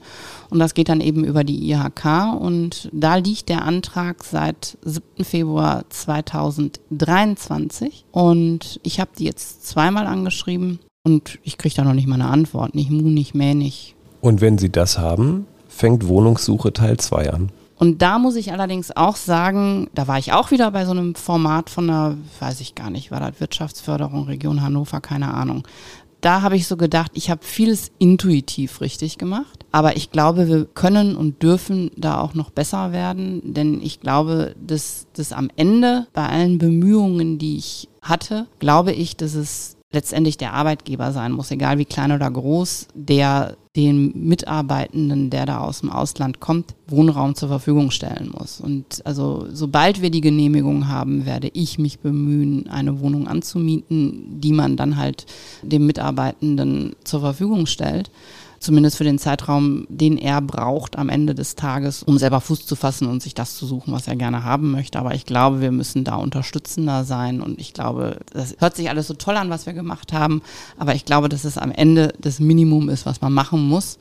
Und 0.48 0.58
das 0.58 0.72
geht 0.72 0.88
dann 0.88 1.02
eben 1.02 1.22
über 1.22 1.44
die 1.44 1.70
IHK. 1.70 2.34
Und 2.40 2.88
da 2.92 3.16
liegt 3.16 3.50
der 3.50 3.66
Antrag 3.66 4.24
seit 4.24 4.78
7. 4.82 5.22
Februar 5.22 5.84
2023. 5.90 8.06
Und 8.10 8.80
ich 8.82 9.00
habe 9.00 9.10
die 9.18 9.24
jetzt 9.24 9.66
zweimal 9.66 10.06
angeschrieben 10.06 10.78
und 11.04 11.38
ich 11.42 11.58
kriege 11.58 11.74
da 11.74 11.84
noch 11.84 11.92
nicht 11.92 12.08
mal 12.08 12.14
eine 12.14 12.30
Antwort. 12.30 12.74
Nicht 12.74 12.90
Mu, 12.90 13.10
nicht 13.10 13.34
Mäh, 13.34 13.52
nicht. 13.52 13.94
Und 14.22 14.40
wenn 14.40 14.56
Sie 14.56 14.70
das 14.70 14.98
haben, 14.98 15.46
fängt 15.68 16.08
Wohnungssuche 16.08 16.72
Teil 16.72 16.96
2 16.96 17.34
an. 17.34 17.52
Und 17.78 18.02
da 18.02 18.18
muss 18.18 18.34
ich 18.34 18.52
allerdings 18.52 18.96
auch 18.96 19.16
sagen, 19.16 19.88
da 19.94 20.08
war 20.08 20.18
ich 20.18 20.32
auch 20.32 20.50
wieder 20.50 20.70
bei 20.72 20.84
so 20.84 20.90
einem 20.90 21.14
Format 21.14 21.70
von 21.70 21.88
einer, 21.88 22.16
weiß 22.40 22.60
ich 22.60 22.74
gar 22.74 22.90
nicht, 22.90 23.10
war 23.12 23.20
das 23.20 23.40
Wirtschaftsförderung 23.40 24.24
Region 24.24 24.62
Hannover, 24.62 25.00
keine 25.00 25.32
Ahnung. 25.32 25.66
Da 26.20 26.42
habe 26.42 26.56
ich 26.56 26.66
so 26.66 26.76
gedacht, 26.76 27.12
ich 27.14 27.30
habe 27.30 27.44
vieles 27.44 27.92
intuitiv 28.00 28.80
richtig 28.80 29.18
gemacht, 29.18 29.64
aber 29.70 29.96
ich 29.96 30.10
glaube, 30.10 30.48
wir 30.48 30.64
können 30.64 31.16
und 31.16 31.40
dürfen 31.44 31.92
da 31.96 32.20
auch 32.20 32.34
noch 32.34 32.50
besser 32.50 32.90
werden, 32.90 33.40
denn 33.54 33.80
ich 33.80 34.00
glaube, 34.00 34.56
dass 34.60 35.06
das 35.14 35.32
am 35.32 35.48
Ende 35.54 36.08
bei 36.12 36.28
allen 36.28 36.58
Bemühungen, 36.58 37.38
die 37.38 37.56
ich 37.56 37.88
hatte, 38.02 38.48
glaube 38.58 38.90
ich, 38.90 39.16
dass 39.16 39.34
es 39.34 39.76
letztendlich 39.92 40.36
der 40.36 40.54
Arbeitgeber 40.54 41.12
sein 41.12 41.30
muss, 41.30 41.52
egal 41.52 41.78
wie 41.78 41.84
klein 41.84 42.10
oder 42.10 42.30
groß, 42.30 42.88
der 42.94 43.56
den 43.78 44.26
Mitarbeitenden, 44.26 45.30
der 45.30 45.46
da 45.46 45.58
aus 45.58 45.82
dem 45.82 45.90
Ausland 45.90 46.40
kommt, 46.40 46.74
Wohnraum 46.88 47.36
zur 47.36 47.48
Verfügung 47.48 47.92
stellen 47.92 48.34
muss. 48.36 48.60
Und 48.60 49.06
also 49.06 49.46
sobald 49.52 50.02
wir 50.02 50.10
die 50.10 50.20
Genehmigung 50.20 50.88
haben, 50.88 51.26
werde 51.26 51.48
ich 51.52 51.78
mich 51.78 52.00
bemühen, 52.00 52.68
eine 52.68 52.98
Wohnung 52.98 53.28
anzumieten, 53.28 54.40
die 54.40 54.52
man 54.52 54.76
dann 54.76 54.96
halt 54.96 55.26
dem 55.62 55.86
Mitarbeitenden 55.86 56.96
zur 57.04 57.20
Verfügung 57.20 57.66
stellt 57.66 58.10
zumindest 58.58 58.96
für 58.96 59.04
den 59.04 59.18
Zeitraum, 59.18 59.86
den 59.88 60.18
er 60.18 60.40
braucht 60.40 60.96
am 60.96 61.08
Ende 61.08 61.34
des 61.34 61.54
Tages, 61.54 62.02
um 62.02 62.18
selber 62.18 62.40
Fuß 62.40 62.66
zu 62.66 62.76
fassen 62.76 63.08
und 63.08 63.22
sich 63.22 63.34
das 63.34 63.56
zu 63.56 63.66
suchen, 63.66 63.92
was 63.92 64.08
er 64.08 64.16
gerne 64.16 64.44
haben 64.44 64.70
möchte. 64.70 64.98
Aber 64.98 65.14
ich 65.14 65.26
glaube, 65.26 65.60
wir 65.60 65.72
müssen 65.72 66.04
da 66.04 66.16
unterstützender 66.16 67.04
sein 67.04 67.40
und 67.40 67.60
ich 67.60 67.74
glaube, 67.74 68.18
das 68.32 68.56
hört 68.58 68.76
sich 68.76 68.88
alles 68.88 69.06
so 69.06 69.14
toll 69.14 69.36
an, 69.36 69.50
was 69.50 69.66
wir 69.66 69.72
gemacht 69.72 70.12
haben, 70.12 70.42
aber 70.76 70.94
ich 70.94 71.04
glaube, 71.04 71.28
dass 71.28 71.44
es 71.44 71.58
am 71.58 71.70
Ende 71.70 72.12
das 72.20 72.40
Minimum 72.40 72.88
ist, 72.88 73.06
was 73.06 73.20
man 73.20 73.32
machen 73.32 73.66
muss. 73.68 73.98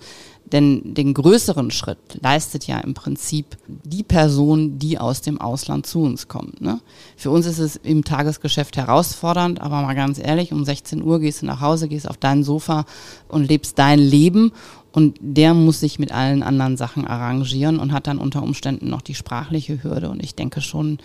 Denn 0.52 0.94
den 0.94 1.14
größeren 1.14 1.72
Schritt 1.72 2.20
leistet 2.22 2.68
ja 2.68 2.80
im 2.80 2.94
Prinzip 2.94 3.58
die 3.68 4.04
Person, 4.04 4.80
die 4.80 4.98
aus 4.98 5.22
dem 5.22 5.42
Ausland 5.42 5.86
zu 5.86 6.02
uns 6.02 6.28
kommt. 6.28 6.62
Ne? 6.62 6.80
Für 7.18 7.32
uns 7.32 7.46
ist 7.46 7.60
es 7.60 7.76
im 7.76 8.06
Tagesgeschäft 8.06 8.78
herausfordernd, 8.78 9.62
aber 9.62 9.82
mal 9.82 9.96
ganz 9.96 10.20
ehrlich, 10.20 10.54
um 10.54 10.64
16 10.64 11.04
Uhr 11.04 11.20
gehst 11.20 11.42
du 11.42 11.46
nach 11.46 11.60
Hause, 11.60 11.90
gehst 11.90 12.10
auf 12.10 12.18
dein 12.18 12.44
Sofa 12.44 12.86
und 13.28 13.48
lebst 13.48 13.78
dein 13.78 14.00
Leben 14.00 14.52
Und 14.98 15.20
der 15.22 15.54
muss 15.54 15.80
sich 15.80 16.00
mit 16.00 16.12
allen 16.12 16.42
anderen 16.42 16.76
Sachen 16.76 17.06
arrangieren 17.06 17.78
und 17.78 17.92
hat 17.92 18.08
dann 18.08 18.18
unter 18.18 18.42
Umständen 18.42 18.90
noch 18.90 19.04
die 19.04 19.14
sprachliche 19.14 19.84
Hürde. 19.84 20.10
Und 20.10 20.24
ich 20.24 20.34
denke 20.34 20.60
schon, 20.60 20.98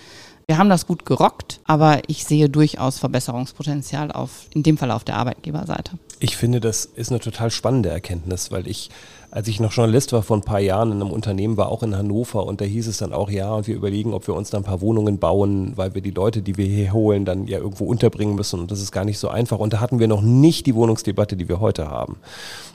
wir 0.46 0.57
haben 0.57 0.70
das 0.70 0.87
gut 0.87 1.05
gerockt, 1.05 1.61
aber 1.64 2.00
ich 2.07 2.24
sehe 2.24 2.48
durchaus 2.48 2.98
Verbesserungspotenzial 2.98 4.11
auf, 4.11 4.46
in 4.55 4.62
dem 4.62 4.78
Fall 4.78 4.90
auf 4.90 5.05
der 5.05 5.16
Arbeitgeberseite. 5.16 5.98
Ich 6.20 6.38
finde, 6.38 6.61
das 6.61 6.87
ist 6.87 7.11
eine 7.11 7.20
total 7.20 7.50
spannende 7.50 7.90
Erkenntnis, 7.90 8.50
weil 8.50 8.66
ich 8.66 8.88
als 9.32 9.48
ich 9.48 9.60
noch 9.60 9.72
Journalist 9.72 10.12
war 10.12 10.22
vor 10.22 10.36
ein 10.36 10.42
paar 10.42 10.60
Jahren 10.60 10.92
in 10.92 11.00
einem 11.00 11.10
Unternehmen, 11.10 11.56
war 11.56 11.70
auch 11.70 11.82
in 11.82 11.96
Hannover 11.96 12.44
und 12.44 12.60
da 12.60 12.66
hieß 12.66 12.86
es 12.86 12.98
dann 12.98 13.14
auch, 13.14 13.30
ja, 13.30 13.50
und 13.54 13.66
wir 13.66 13.74
überlegen, 13.74 14.12
ob 14.12 14.26
wir 14.26 14.34
uns 14.34 14.50
da 14.50 14.58
ein 14.58 14.62
paar 14.62 14.82
Wohnungen 14.82 15.18
bauen, 15.18 15.72
weil 15.74 15.94
wir 15.94 16.02
die 16.02 16.10
Leute, 16.10 16.42
die 16.42 16.58
wir 16.58 16.66
hier 16.66 16.92
holen, 16.92 17.24
dann 17.24 17.46
ja 17.46 17.56
irgendwo 17.56 17.86
unterbringen 17.86 18.34
müssen 18.34 18.60
und 18.60 18.70
das 18.70 18.82
ist 18.82 18.92
gar 18.92 19.06
nicht 19.06 19.18
so 19.18 19.28
einfach. 19.28 19.58
Und 19.58 19.72
da 19.72 19.80
hatten 19.80 19.98
wir 19.98 20.06
noch 20.06 20.20
nicht 20.20 20.66
die 20.66 20.74
Wohnungsdebatte, 20.74 21.34
die 21.34 21.48
wir 21.48 21.60
heute 21.60 21.88
haben. 21.88 22.16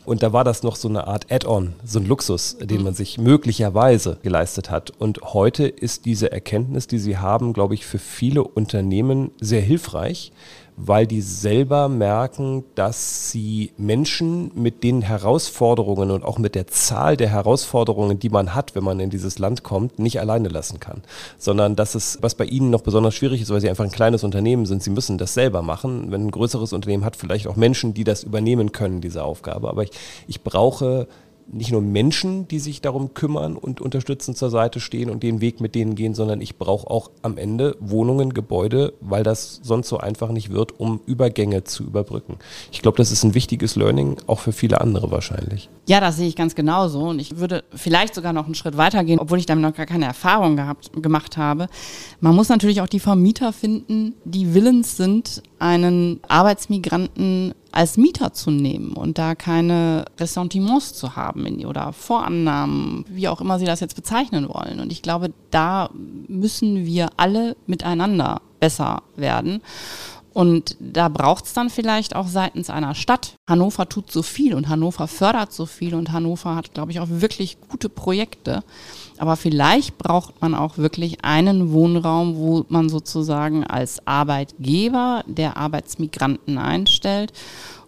Und 0.03 0.23
da 0.23 0.33
war 0.33 0.43
das 0.43 0.63
noch 0.63 0.75
so 0.77 0.89
eine 0.89 1.05
Art 1.05 1.31
Add-on, 1.31 1.73
so 1.85 1.99
ein 1.99 2.07
Luxus, 2.07 2.57
den 2.59 2.81
man 2.81 2.95
sich 2.95 3.19
möglicherweise 3.19 4.17
geleistet 4.23 4.71
hat. 4.71 4.91
Und 4.97 5.21
heute 5.21 5.67
ist 5.67 6.05
diese 6.05 6.31
Erkenntnis, 6.31 6.87
die 6.87 6.97
Sie 6.97 7.17
haben, 7.17 7.53
glaube 7.53 7.75
ich, 7.75 7.85
für 7.85 7.99
viele 7.99 8.43
Unternehmen 8.43 9.29
sehr 9.39 9.61
hilfreich, 9.61 10.31
weil 10.79 11.07
die 11.07 11.21
selber 11.21 11.89
merken, 11.89 12.63
dass 12.75 13.31
sie 13.31 13.71
Menschen 13.77 14.51
mit 14.53 14.83
den 14.83 15.01
Herausforderungen 15.01 16.11
und 16.11 16.23
auch 16.23 16.37
mit 16.37 16.53
der 16.53 16.67
Zahl 16.67 17.17
der 17.17 17.29
Herausforderungen, 17.29 18.19
die 18.19 18.29
man 18.29 18.53
hat, 18.53 18.75
wenn 18.75 18.83
man 18.83 18.99
in 18.99 19.09
dieses 19.09 19.39
Land 19.39 19.63
kommt, 19.63 19.97
nicht 19.97 20.19
alleine 20.19 20.49
lassen 20.49 20.79
kann, 20.79 21.01
sondern 21.39 21.75
dass 21.75 21.95
es, 21.95 22.19
was 22.21 22.35
bei 22.35 22.45
ihnen 22.45 22.69
noch 22.69 22.81
besonders 22.81 23.15
schwierig 23.15 23.41
ist, 23.41 23.49
weil 23.49 23.59
sie 23.59 23.69
einfach 23.69 23.85
ein 23.85 23.91
kleines 23.91 24.23
Unternehmen 24.23 24.67
sind, 24.67 24.83
sie 24.83 24.91
müssen 24.91 25.17
das 25.17 25.33
selber 25.33 25.63
machen. 25.63 26.11
Wenn 26.11 26.27
ein 26.27 26.31
größeres 26.31 26.71
Unternehmen 26.73 27.03
hat, 27.03 27.15
vielleicht 27.15 27.47
auch 27.47 27.55
Menschen, 27.55 27.95
die 27.95 28.03
das 28.03 28.21
übernehmen 28.21 28.71
können, 28.71 29.01
diese 29.01 29.23
Aufgabe. 29.23 29.69
Aber 29.69 29.81
ich, 29.81 29.91
ich 30.27 30.43
brauche 30.43 31.07
nicht 31.51 31.71
nur 31.71 31.81
Menschen, 31.81 32.47
die 32.47 32.60
sich 32.60 32.81
darum 32.81 33.13
kümmern 33.13 33.55
und 33.55 33.81
unterstützend 33.81 34.38
zur 34.38 34.49
Seite 34.49 34.79
stehen 34.79 35.10
und 35.10 35.23
den 35.23 35.41
Weg 35.41 35.62
mit 35.62 35.75
denen 35.75 35.95
gehen, 35.95 36.13
sondern 36.13 36.41
ich 36.41 36.57
brauche 36.57 36.89
auch 36.89 37.12
am 37.21 37.38
Ende 37.38 37.77
Wohnungen, 37.79 38.33
Gebäude, 38.33 38.93
weil 39.01 39.23
das 39.23 39.60
sonst 39.63 39.88
so 39.88 39.97
einfach 39.97 40.29
nicht 40.29 40.51
wird, 40.51 40.79
um 40.79 40.99
Übergänge 41.05 41.63
zu 41.63 41.83
überbrücken. 41.83 42.38
Ich 42.71 42.81
glaube, 42.81 42.97
das 42.97 43.12
ist 43.12 43.23
ein 43.23 43.33
wichtiges 43.33 43.75
Learning, 43.75 44.17
auch 44.27 44.39
für 44.39 44.51
viele 44.51 44.81
andere 44.81 45.12
wahrscheinlich. 45.12 45.69
Ja, 45.88 45.99
das 45.99 46.17
sehe 46.17 46.27
ich 46.27 46.36
ganz 46.36 46.55
genauso 46.55 47.01
und 47.10 47.19
ich 47.19 47.38
würde 47.38 47.63
vielleicht 47.73 48.13
sogar 48.15 48.33
noch 48.33 48.45
einen 48.45 48.55
Schritt 48.55 48.77
weiter 48.77 49.03
gehen, 49.03 49.19
obwohl 49.19 49.39
ich 49.39 49.45
damit 49.45 49.63
noch 49.63 49.73
gar 49.73 49.86
keine 49.86 50.05
Erfahrung 50.05 50.55
gehabt, 50.55 50.91
gemacht 51.01 51.38
habe. 51.38 51.67
Man 52.19 52.36
muss 52.36 52.49
natürlich 52.49 52.81
auch 52.81 52.88
die 52.88 52.99
Vermieter 52.99 53.53
finden, 53.53 54.15
die 54.25 54.53
willens 54.53 54.97
sind, 54.97 55.41
einen 55.60 56.19
Arbeitsmigranten 56.27 57.53
als 57.77 57.95
Mieter 57.95 58.33
zu 58.33 58.49
nehmen 58.49 58.93
und 58.93 59.19
da 59.19 59.35
keine 59.35 60.05
Ressentiments 60.19 60.95
zu 60.95 61.15
haben 61.15 61.63
oder 61.63 61.93
Vorannahmen, 61.93 63.05
wie 63.07 63.27
auch 63.27 63.39
immer 63.39 63.59
Sie 63.59 63.65
das 63.65 63.81
jetzt 63.81 63.95
bezeichnen 63.95 64.49
wollen. 64.49 64.79
Und 64.79 64.91
ich 64.91 65.03
glaube, 65.03 65.31
da 65.51 65.91
müssen 66.27 66.87
wir 66.87 67.09
alle 67.17 67.55
miteinander 67.67 68.41
besser 68.59 69.03
werden. 69.15 69.61
Und 70.38 70.78
da 70.80 71.10
braucht 71.10 71.45
es 71.45 71.54
dann 71.54 71.71
vielleicht 71.71 72.15
auch 72.15 72.28
seitens 72.28 72.69
einer 72.69 72.93
Stadt. 72.93 73.34
Hannover 73.50 73.89
tut 73.89 74.12
so 74.12 74.21
viel 74.21 74.54
und 74.54 74.69
Hannover 74.69 75.08
fördert 75.08 75.52
so 75.52 75.65
viel 75.65 75.95
und 75.95 76.12
Hannover 76.12 76.56
hat, 76.56 76.76
glaube 76.76 76.91
ich, 76.91 77.00
auch 77.00 77.08
wirklich 77.10 77.58
gute 77.67 77.89
Projekte. 77.89 78.63
Aber 79.17 79.36
vielleicht 79.36 79.97
braucht 79.97 80.39
man 80.39 80.54
auch 80.54 80.78
wirklich 80.78 81.26
einen 81.26 81.71
Wohnraum, 81.71 82.36
wo 82.36 82.65
man 82.69 82.88
sozusagen 82.88 83.63
als 83.63 84.06
Arbeitgeber 84.06 85.23
der 85.26 85.58
Arbeitsmigranten 85.58 86.60
einstellt 86.60 87.34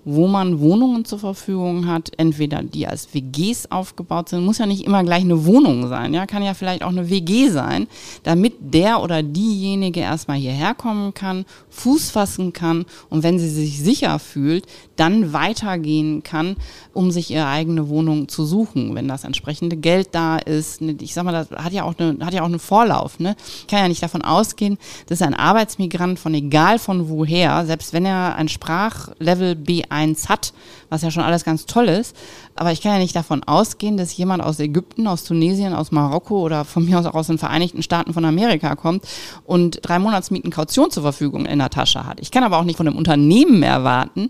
wo 0.06 0.28
man 0.28 0.60
Wohnungen 0.60 1.06
zur 1.06 1.20
Verfügung 1.20 1.88
hat, 1.88 2.12
entweder 2.18 2.64
die 2.64 2.88
als 2.88 3.14
WGs 3.14 3.72
aufgebaut 3.72 4.30
sind, 4.30 4.46
muss 4.46 4.58
ja 4.58 4.66
nicht 4.66 4.86
immer 4.86 5.04
gleich 5.04 5.24
eine 5.24 5.46
Wohnung 5.46 5.88
sein, 5.88 6.14
ja, 6.14 6.26
kann 6.26 6.44
ja 6.44 6.54
vielleicht 6.54 6.84
auch 6.84 6.90
eine 6.90 7.10
WG 7.10 7.50
sein, 7.50 7.88
damit 8.24 8.54
der 8.60 9.02
oder 9.02 9.24
diejenige 9.24 10.00
erstmal 10.00 10.38
hierher 10.38 10.74
kommen 10.74 11.14
kann, 11.14 11.46
Fuß 11.70 12.12
fassen 12.12 12.54
kann 12.54 12.86
und 13.10 13.24
wenn 13.24 13.40
sie 13.40 13.50
sich 13.50 13.80
sicher 13.80 14.20
fühlt, 14.20 14.66
dann 15.00 15.34
weitergehen 15.34 16.24
kann, 16.24 16.56
um 16.94 17.12
sich 17.12 17.32
ihre 17.32 17.48
eigene 17.48 17.90
Wohnung 17.90 18.28
zu 18.28 18.46
suchen, 18.46 18.96
wenn 18.96 19.08
das 19.08 19.24
entsprechende 19.24 19.78
Geld 19.78 20.10
da 20.12 20.38
ist. 20.38 20.82
Ne, 20.82 20.96
ich 21.02 21.14
sag 21.14 21.24
mal, 21.24 21.32
das 21.32 21.50
hat 21.52 21.74
ja 21.74 21.84
auch 21.84 21.96
eine, 21.98 22.18
hat 22.26 22.34
ja 22.34 22.42
auch 22.42 22.48
einen 22.48 22.60
Vorlauf. 22.60 23.20
Ne? 23.20 23.36
Ich 23.62 23.68
kann 23.68 23.80
ja 23.80 23.88
nicht 23.88 24.04
davon 24.04 24.22
ausgehen, 24.22 24.78
dass 25.08 25.22
ein 25.22 25.34
Arbeitsmigrant 25.34 26.20
von 26.20 26.34
egal 26.34 26.80
von 26.80 27.10
woher, 27.10 27.66
selbst 27.66 27.94
wenn 27.94 28.06
er 28.06 28.36
ein 28.36 28.50
Sprachlevel 28.50 29.54
B1 29.54 30.28
hat, 30.28 30.54
was 30.90 31.02
ja 31.02 31.12
schon 31.12 31.24
alles 31.24 31.44
ganz 31.44 31.66
toll 31.66 31.88
ist, 31.88 32.16
aber 32.56 32.72
ich 32.72 32.82
kann 32.82 32.94
ja 32.94 32.98
nicht 33.00 33.16
davon 33.16 33.44
ausgehen, 33.44 33.98
dass 33.98 34.16
jemand 34.16 34.44
aus 34.44 34.60
Ägypten, 34.60 35.08
aus 35.08 35.24
Tunesien, 35.24 35.74
aus 35.74 35.92
Marokko 35.92 36.40
oder 36.40 36.66
von 36.66 36.86
mir 36.86 37.00
aus 37.00 37.06
auch 37.06 37.16
aus 37.16 37.28
den 37.28 37.38
Vereinigten 37.38 37.84
Staaten 37.84 38.14
von 38.14 38.26
Amerika 38.26 38.76
kommt 38.76 39.06
und 39.46 39.80
drei 39.82 40.00
Monatsmieten 40.00 40.52
Kaution 40.52 40.92
zur 40.92 41.04
Verfügung 41.04 41.46
in 41.46 41.60
der 41.60 41.70
Tasche 41.70 42.06
hat. 42.06 42.20
Ich 42.20 42.32
kann 42.32 42.44
aber 42.44 42.58
auch 42.58 42.64
nicht 42.64 42.78
von 42.78 42.88
einem 42.88 42.98
Unternehmen 42.98 43.64
erwarten, 43.64 44.30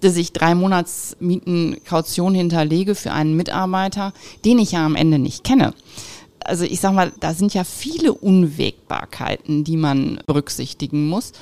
dass 0.00 0.16
ich 0.16 0.32
drei 0.32 0.54
Monatsmieten 0.54 1.78
Kaution 1.84 2.34
hinterlege 2.34 2.94
für 2.94 3.12
einen 3.12 3.36
Mitarbeiter, 3.36 4.12
den 4.44 4.58
ich 4.58 4.72
ja 4.72 4.84
am 4.84 4.96
Ende 4.96 5.18
nicht 5.18 5.44
kenne 5.44 5.74
also 6.44 6.64
ich 6.64 6.80
sag 6.80 6.92
mal, 6.92 7.12
da 7.20 7.34
sind 7.34 7.54
ja 7.54 7.64
viele 7.64 8.12
Unwägbarkeiten, 8.12 9.64
die 9.64 9.76
man 9.76 10.20
berücksichtigen 10.26 11.08
muss. 11.08 11.32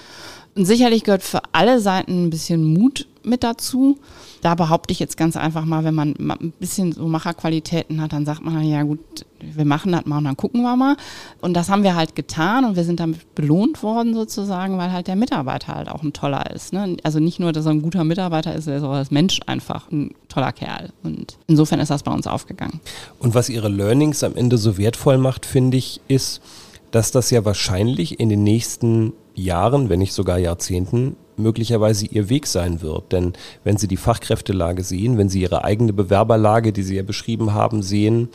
Und 0.55 0.67
sicherlich 0.67 1.05
gehört 1.05 1.23
für 1.23 1.41
alle 1.53 1.81
Seiten 1.81 2.27
ein 2.27 2.31
bisschen 2.31 2.63
Mut 2.65 3.07
mit 3.25 3.43
dazu. 3.43 3.99
Da 4.43 4.55
behaupte 4.55 4.93
ich 4.93 4.99
jetzt 4.99 5.17
ganz 5.17 5.37
einfach 5.37 5.65
mal, 5.65 5.85
wenn 5.85 5.95
man 5.95 6.15
ein 6.19 6.53
bisschen 6.59 6.93
so 6.93 7.07
Macherqualitäten 7.07 8.03
hat, 8.03 8.13
dann 8.13 8.27
sagt 8.27 8.43
man, 8.43 8.63
ja 8.63 8.83
gut, 8.83 9.25
wir 9.41 9.65
machen 9.65 9.93
das 9.93 10.05
mal 10.05 10.19
und 10.19 10.25
dann 10.25 10.37
gucken 10.37 10.63
wir 10.63 10.77
mal. 10.77 10.97
Und 11.41 11.55
das 11.55 11.69
haben 11.69 11.85
wir 11.85 11.95
halt 11.95 12.17
getan 12.17 12.65
und 12.65 12.77
wir 12.77 12.85
sind 12.85 13.01
damit 13.01 13.35
belohnt 13.35 13.83
worden 13.83 14.15
sozusagen, 14.15 14.77
weil 14.79 14.93
halt 14.93 15.07
der 15.07 15.17
Mitarbeiter 15.17 15.75
halt 15.75 15.89
auch 15.89 16.03
ein 16.03 16.13
toller 16.13 16.51
ist. 16.51 16.73
Ne? 16.73 16.97
Also 17.03 17.19
nicht 17.19 17.41
nur, 17.41 17.53
dass 17.53 17.65
er 17.67 17.73
ein 17.73 17.83
guter 17.83 18.05
Mitarbeiter 18.05 18.55
ist, 18.55 18.67
er 18.67 18.77
ist 18.77 18.83
auch 18.83 18.93
als 18.93 19.11
Mensch 19.11 19.41
einfach 19.47 19.91
ein 19.91 20.15
toller 20.29 20.53
Kerl. 20.53 20.91
Und 21.03 21.39
insofern 21.47 21.81
ist 21.81 21.91
das 21.91 22.03
bei 22.03 22.13
uns 22.13 22.27
aufgegangen. 22.27 22.81
Und 23.21 23.35
was 23.35 23.49
Ihre 23.49 23.69
Learnings 23.69 24.23
am 24.23 24.37
Ende 24.37 24.59
so 24.59 24.77
wertvoll 24.77 25.19
macht, 25.19 25.47
finde 25.47 25.77
ich, 25.77 26.01
ist, 26.09 26.43
dass 26.91 27.11
das 27.11 27.31
ja 27.31 27.45
wahrscheinlich 27.45 28.21
in 28.21 28.29
den 28.29 28.43
nächsten 28.43 29.13
Jahren, 29.35 29.89
wenn 29.89 29.99
nicht 29.99 30.13
sogar 30.13 30.39
Jahrzehnten, 30.39 31.17
möglicherweise 31.37 32.07
ihr 32.07 32.29
Weg 32.29 32.47
sein 32.47 32.83
wird. 32.83 33.13
Denn 33.13 33.33
wenn 33.65 33.77
Sie 33.77 33.89
die 33.89 33.97
Fachkräftelage 33.97 34.85
sehen, 34.85 35.19
wenn 35.19 35.29
Sie 35.29 35.41
Ihre 35.41 35.65
eigene 35.65 35.93
Bewerberlage, 35.93 36.73
die 36.73 36.83
Sie 36.83 36.97
ja 36.97 37.03
beschrieben 37.03 37.53
haben, 37.55 37.83
sehen, 37.83 38.29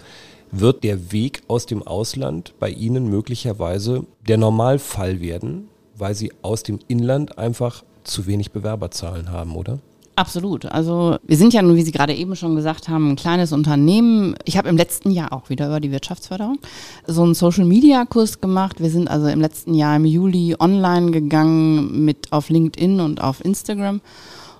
wird 0.51 0.83
der 0.83 1.12
Weg 1.12 1.41
aus 1.47 1.65
dem 1.65 1.83
Ausland 1.83 2.53
bei 2.60 2.69
Ihnen 2.69 3.10
möglicherweise 3.10 4.05
der 4.27 4.38
Normalfall 4.38 5.19
werden, 5.19 5.67
weil 5.95 6.15
Sie 6.15 6.31
aus 6.41 6.63
dem 6.63 6.79
Inland 6.88 7.38
einfach 7.38 7.83
zu 8.03 8.25
wenig 8.25 8.51
Bewerberzahlen 8.51 9.31
haben, 9.31 9.55
oder? 9.55 9.79
Absolut. 10.17 10.65
Also 10.65 11.19
wir 11.21 11.38
sind 11.38 11.53
ja 11.53 11.62
nun, 11.62 11.75
wie 11.75 11.84
Sie 11.84 11.91
gerade 11.91 12.15
eben 12.15 12.36
schon 12.36 12.56
gesagt 12.56 12.89
haben, 12.89 13.12
ein 13.12 13.15
kleines 13.15 13.51
Unternehmen. 13.51 14.36
Ich 14.45 14.58
habe 14.58 14.67
im 14.67 14.75
letzten 14.75 15.12
Jahr 15.12 15.32
auch 15.32 15.51
wieder 15.51 15.67
über 15.67 15.80
die 15.80 15.91
Wirtschaftsförderung 15.91 16.58
so 17.06 17.21
einen 17.21 17.36
Social-Media-Kurs 17.36 18.41
gemacht. 18.41 18.82
Wir 18.82 18.89
sind 18.89 19.12
also 19.12 19.27
im 19.27 19.39
letzten 19.39 19.75
Jahr 19.75 19.95
im 19.95 20.06
Juli 20.06 20.56
online 20.60 21.12
gegangen 21.12 22.03
mit 22.03 22.34
auf 22.34 22.49
LinkedIn 22.49 22.99
und 22.99 23.21
auf 23.21 23.45
Instagram. 23.45 24.01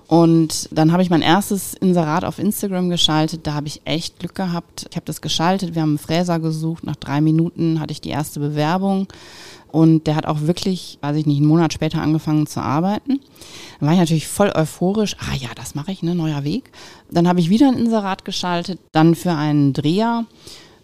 Und 0.06 0.68
dann 0.70 0.92
habe 0.92 1.02
ich 1.02 1.10
mein 1.10 1.22
erstes 1.22 1.74
Inserat 1.74 2.24
auf 2.24 2.38
Instagram 2.38 2.88
geschaltet. 2.88 3.44
Da 3.48 3.54
habe 3.54 3.66
ich 3.66 3.82
echt 3.84 4.20
Glück 4.20 4.36
gehabt. 4.36 4.86
Ich 4.88 4.94
habe 4.94 5.06
das 5.06 5.20
geschaltet. 5.20 5.74
Wir 5.74 5.82
haben 5.82 5.90
einen 5.90 5.98
Fräser 5.98 6.38
gesucht. 6.38 6.84
Nach 6.84 6.94
drei 6.94 7.20
Minuten 7.20 7.80
hatte 7.80 7.90
ich 7.90 8.00
die 8.00 8.10
erste 8.10 8.38
Bewerbung. 8.38 9.08
Und 9.70 10.06
der 10.06 10.16
hat 10.16 10.26
auch 10.26 10.42
wirklich, 10.42 10.98
weiß 11.02 11.16
ich 11.16 11.26
nicht, 11.26 11.38
einen 11.38 11.46
Monat 11.46 11.72
später 11.72 12.00
angefangen 12.00 12.46
zu 12.46 12.60
arbeiten. 12.60 13.20
Dann 13.78 13.86
war 13.86 13.92
ich 13.92 14.00
natürlich 14.00 14.28
voll 14.28 14.50
euphorisch. 14.54 15.16
Ah 15.18 15.34
ja, 15.36 15.50
das 15.54 15.74
mache 15.74 15.92
ich, 15.92 16.02
ne, 16.02 16.14
neuer 16.14 16.44
Weg. 16.44 16.70
Dann 17.10 17.28
habe 17.28 17.40
ich 17.40 17.50
wieder 17.50 17.68
ein 17.68 17.78
Inserat 17.78 18.24
geschaltet, 18.24 18.78
dann 18.92 19.14
für 19.14 19.32
einen 19.32 19.72
Dreher. 19.72 20.24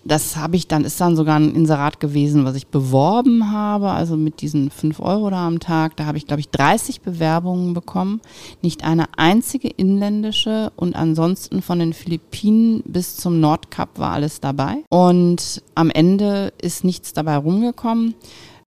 Das 0.07 0.37
habe 0.37 0.57
ich 0.57 0.69
dann, 0.69 0.85
ist 0.85 1.01
dann 1.01 1.17
sogar 1.17 1.37
ein 1.37 1.55
Inserat 1.55 1.99
gewesen, 1.99 2.45
was 2.45 2.57
ich 2.57 2.67
beworben 2.67 3.51
habe, 3.51 3.91
also 3.91 4.19
mit 4.19 4.43
diesen 4.43 4.71
fünf 4.71 5.01
Euro 5.01 5.31
da 5.31 5.47
am 5.47 5.61
Tag. 5.61 5.97
Da 5.97 6.05
habe 6.05 6.19
ich, 6.19 6.27
glaube 6.27 6.41
ich, 6.41 6.51
30 6.51 7.01
Bewerbungen 7.01 7.73
bekommen. 7.73 8.21
Nicht 8.61 8.85
eine 8.85 9.07
einzige 9.17 9.69
inländische 9.69 10.73
und 10.77 10.95
ansonsten 10.95 11.63
von 11.63 11.79
den 11.79 11.95
Philippinen 11.95 12.83
bis 12.85 13.17
zum 13.17 13.41
Nordkap 13.41 13.99
war 13.99 14.13
alles 14.13 14.41
dabei. 14.41 14.85
Und 14.91 15.63
am 15.75 15.89
Ende 15.89 16.53
ist 16.61 16.85
nichts 16.85 17.15
dabei 17.15 17.39
rumgekommen 17.39 18.15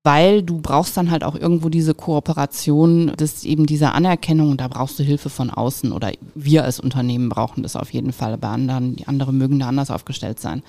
weil 0.07 0.41
du 0.41 0.61
brauchst 0.61 0.95
dann 0.95 1.11
halt 1.11 1.25
auch 1.25 1.35
irgendwo 1.35 1.67
diese 1.67 1.93
Kooperation, 1.93 3.11
das 3.17 3.43
eben 3.43 3.65
diese 3.65 3.91
Anerkennung 3.91 4.51
und 4.51 4.61
da 4.61 4.69
brauchst 4.69 4.97
du 4.97 5.03
Hilfe 5.03 5.29
von 5.29 5.49
außen 5.49 5.91
oder 5.91 6.13
wir 6.33 6.63
als 6.63 6.79
Unternehmen 6.79 7.27
brauchen 7.27 7.61
das 7.61 7.75
auf 7.75 7.91
jeden 7.91 8.13
Fall. 8.13 8.37
Bei 8.37 8.47
anderen, 8.47 8.95
die 8.95 9.05
andere 9.05 9.33
mögen 9.33 9.59
da 9.59 9.67
anders 9.67 9.91
aufgestellt 9.91 10.39
sein. 10.39 10.63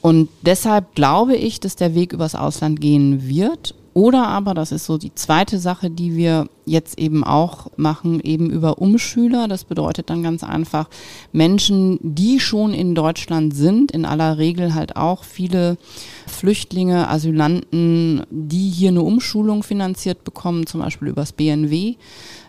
Und 0.00 0.30
deshalb 0.42 0.96
glaube 0.96 1.36
ich, 1.36 1.60
dass 1.60 1.76
der 1.76 1.94
Weg 1.94 2.12
übers 2.12 2.34
Ausland 2.34 2.80
gehen 2.80 3.28
wird 3.28 3.76
Oder 3.96 4.28
aber, 4.28 4.52
das 4.52 4.72
ist 4.72 4.84
so 4.84 4.98
die 4.98 5.14
zweite 5.14 5.58
Sache, 5.58 5.88
die 5.88 6.16
wir 6.16 6.50
jetzt 6.66 6.98
eben 6.98 7.24
auch 7.24 7.68
machen, 7.78 8.20
eben 8.20 8.50
über 8.50 8.78
Umschüler. 8.78 9.48
Das 9.48 9.64
bedeutet 9.64 10.10
dann 10.10 10.22
ganz 10.22 10.44
einfach 10.44 10.90
Menschen, 11.32 11.98
die 12.02 12.38
schon 12.38 12.74
in 12.74 12.94
Deutschland 12.94 13.56
sind, 13.56 13.92
in 13.92 14.04
aller 14.04 14.36
Regel 14.36 14.74
halt 14.74 14.96
auch 14.96 15.24
viele 15.24 15.78
Flüchtlinge, 16.26 17.08
Asylanten, 17.08 18.24
die 18.30 18.68
hier 18.68 18.90
eine 18.90 19.02
Umschulung 19.02 19.62
finanziert 19.62 20.24
bekommen, 20.24 20.66
zum 20.66 20.82
Beispiel 20.82 21.08
übers 21.08 21.32
BNW. 21.32 21.94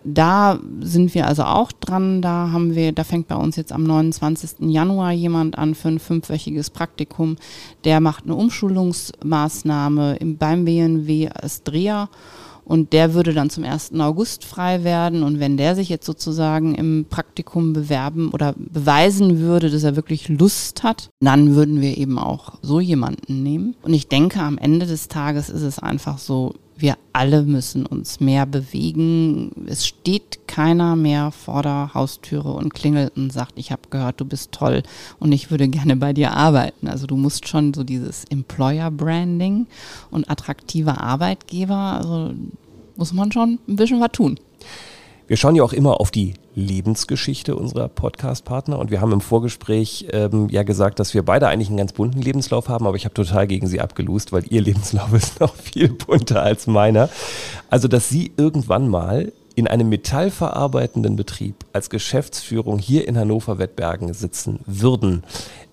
Da 0.04 0.60
sind 0.80 1.14
wir 1.14 1.28
also 1.28 1.44
auch 1.44 1.72
dran. 1.72 2.22
Da 2.22 2.50
haben 2.52 2.76
wir, 2.76 2.92
da 2.92 3.04
fängt 3.04 3.28
bei 3.28 3.36
uns 3.36 3.56
jetzt 3.56 3.72
am 3.72 3.84
29. 3.84 4.70
Januar 4.70 5.12
jemand 5.12 5.58
an 5.58 5.76
für 5.76 5.90
ein 5.90 6.00
fünfwöchiges 6.00 6.70
Praktikum. 6.72 7.36
Der 7.84 8.00
macht 8.00 8.24
eine 8.24 8.36
Umschulungsmaßnahme 8.36 10.16
im, 10.16 10.38
beim 10.38 10.66
BNW 10.66 11.30
als 11.44 11.64
Dreher 11.64 12.10
und 12.68 12.92
der 12.92 13.14
würde 13.14 13.34
dann 13.34 13.50
zum 13.50 13.64
1. 13.64 13.94
August 13.98 14.44
frei 14.44 14.84
werden. 14.84 15.24
Und 15.24 15.40
wenn 15.40 15.56
der 15.56 15.74
sich 15.74 15.88
jetzt 15.88 16.06
sozusagen 16.06 16.76
im 16.76 17.06
Praktikum 17.10 17.72
bewerben 17.72 18.30
oder 18.32 18.56
beweisen 18.58 19.40
würde, 19.40 19.70
dass 19.70 19.84
er 19.84 19.96
wirklich 19.96 20.28
Lust 20.28 20.84
hat, 20.84 21.10
dann 21.22 21.56
würden 21.56 21.80
wir 21.80 21.98
eben 21.98 22.20
auch 22.20 22.56
so 22.62 22.82
jemanden 22.82 23.42
nehmen. 23.42 23.78
Und 23.84 23.94
ich 23.94 24.10
denke, 24.10 24.42
am 24.42 24.58
Ende 24.58 24.86
des 24.86 25.08
Tages 25.08 25.50
ist 25.50 25.62
es 25.62 25.80
einfach 25.80 26.18
so, 26.18 26.56
wir 26.78 26.98
alle 27.14 27.44
müssen 27.44 27.86
uns 27.86 28.20
mehr 28.20 28.46
bewegen. 28.46 29.52
Es 29.68 29.86
steht 29.88 30.48
keiner 30.48 30.96
mehr 30.96 31.32
vor 31.32 31.64
der 31.64 31.92
Haustüre 31.94 32.52
und 32.54 32.74
klingelt 32.74 33.18
und 33.18 33.34
sagt, 33.34 33.54
ich 33.56 33.72
habe 33.72 33.84
gehört, 33.90 34.22
du 34.22 34.26
bist 34.26 34.52
toll 34.52 34.84
und 35.20 35.32
ich 35.32 35.50
würde 35.50 35.68
gerne 35.68 35.96
bei 35.96 36.14
dir 36.14 36.32
arbeiten. 36.32 36.88
Also 36.88 37.08
du 37.08 37.16
musst 37.16 37.48
schon 37.48 37.74
so 37.74 37.84
dieses 37.84 38.26
Employer 38.26 38.92
Branding 38.92 39.68
und 40.12 40.30
attraktiver 40.30 41.02
Arbeitgeber, 41.02 41.76
also 41.76 42.34
muss 42.96 43.14
man 43.14 43.32
schon 43.32 43.60
ein 43.68 43.76
bisschen 43.76 44.00
was 44.00 44.12
tun. 44.12 44.40
Wir 45.28 45.38
schauen 45.38 45.56
ja 45.56 45.64
auch 45.64 45.74
immer 45.74 46.00
auf 46.00 46.12
die 46.12 46.34
Lebensgeschichte 46.58 47.56
unserer 47.56 47.88
Podcast-Partner 47.88 48.80
und 48.80 48.90
wir 48.90 49.00
haben 49.00 49.12
im 49.12 49.22
Vorgespräch 49.22 50.08
ähm, 50.12 50.50
ja 50.50 50.64
gesagt, 50.64 51.00
dass 51.00 51.14
wir 51.14 51.24
beide 51.24 51.48
eigentlich 51.48 51.68
einen 51.68 51.78
ganz 51.78 51.94
bunten 51.94 52.20
Lebenslauf 52.20 52.68
haben, 52.68 52.88
aber 52.88 52.98
ich 52.98 53.06
habe 53.06 53.14
total 53.14 53.46
gegen 53.46 53.68
sie 53.68 53.80
abgelust, 53.80 54.32
weil 54.32 54.44
ihr 54.50 54.62
Lebenslauf 54.64 55.14
ist 55.14 55.40
noch 55.40 55.54
viel 55.54 55.90
bunter 55.90 56.42
als 56.42 56.66
meiner. 56.66 57.10
Also, 57.70 57.88
dass 57.88 58.10
sie 58.10 58.32
irgendwann 58.38 58.90
mal 58.90 59.32
in 59.54 59.68
einem 59.68 59.90
metallverarbeitenden 59.90 61.16
Betrieb 61.16 61.64
als 61.74 61.92
Geschäftsführung 61.92 62.80
hier 62.80 63.08
in 63.08 63.18
Hannover-Wettbergen 63.18 64.14
sitzen 64.14 64.60
würden. 64.66 65.24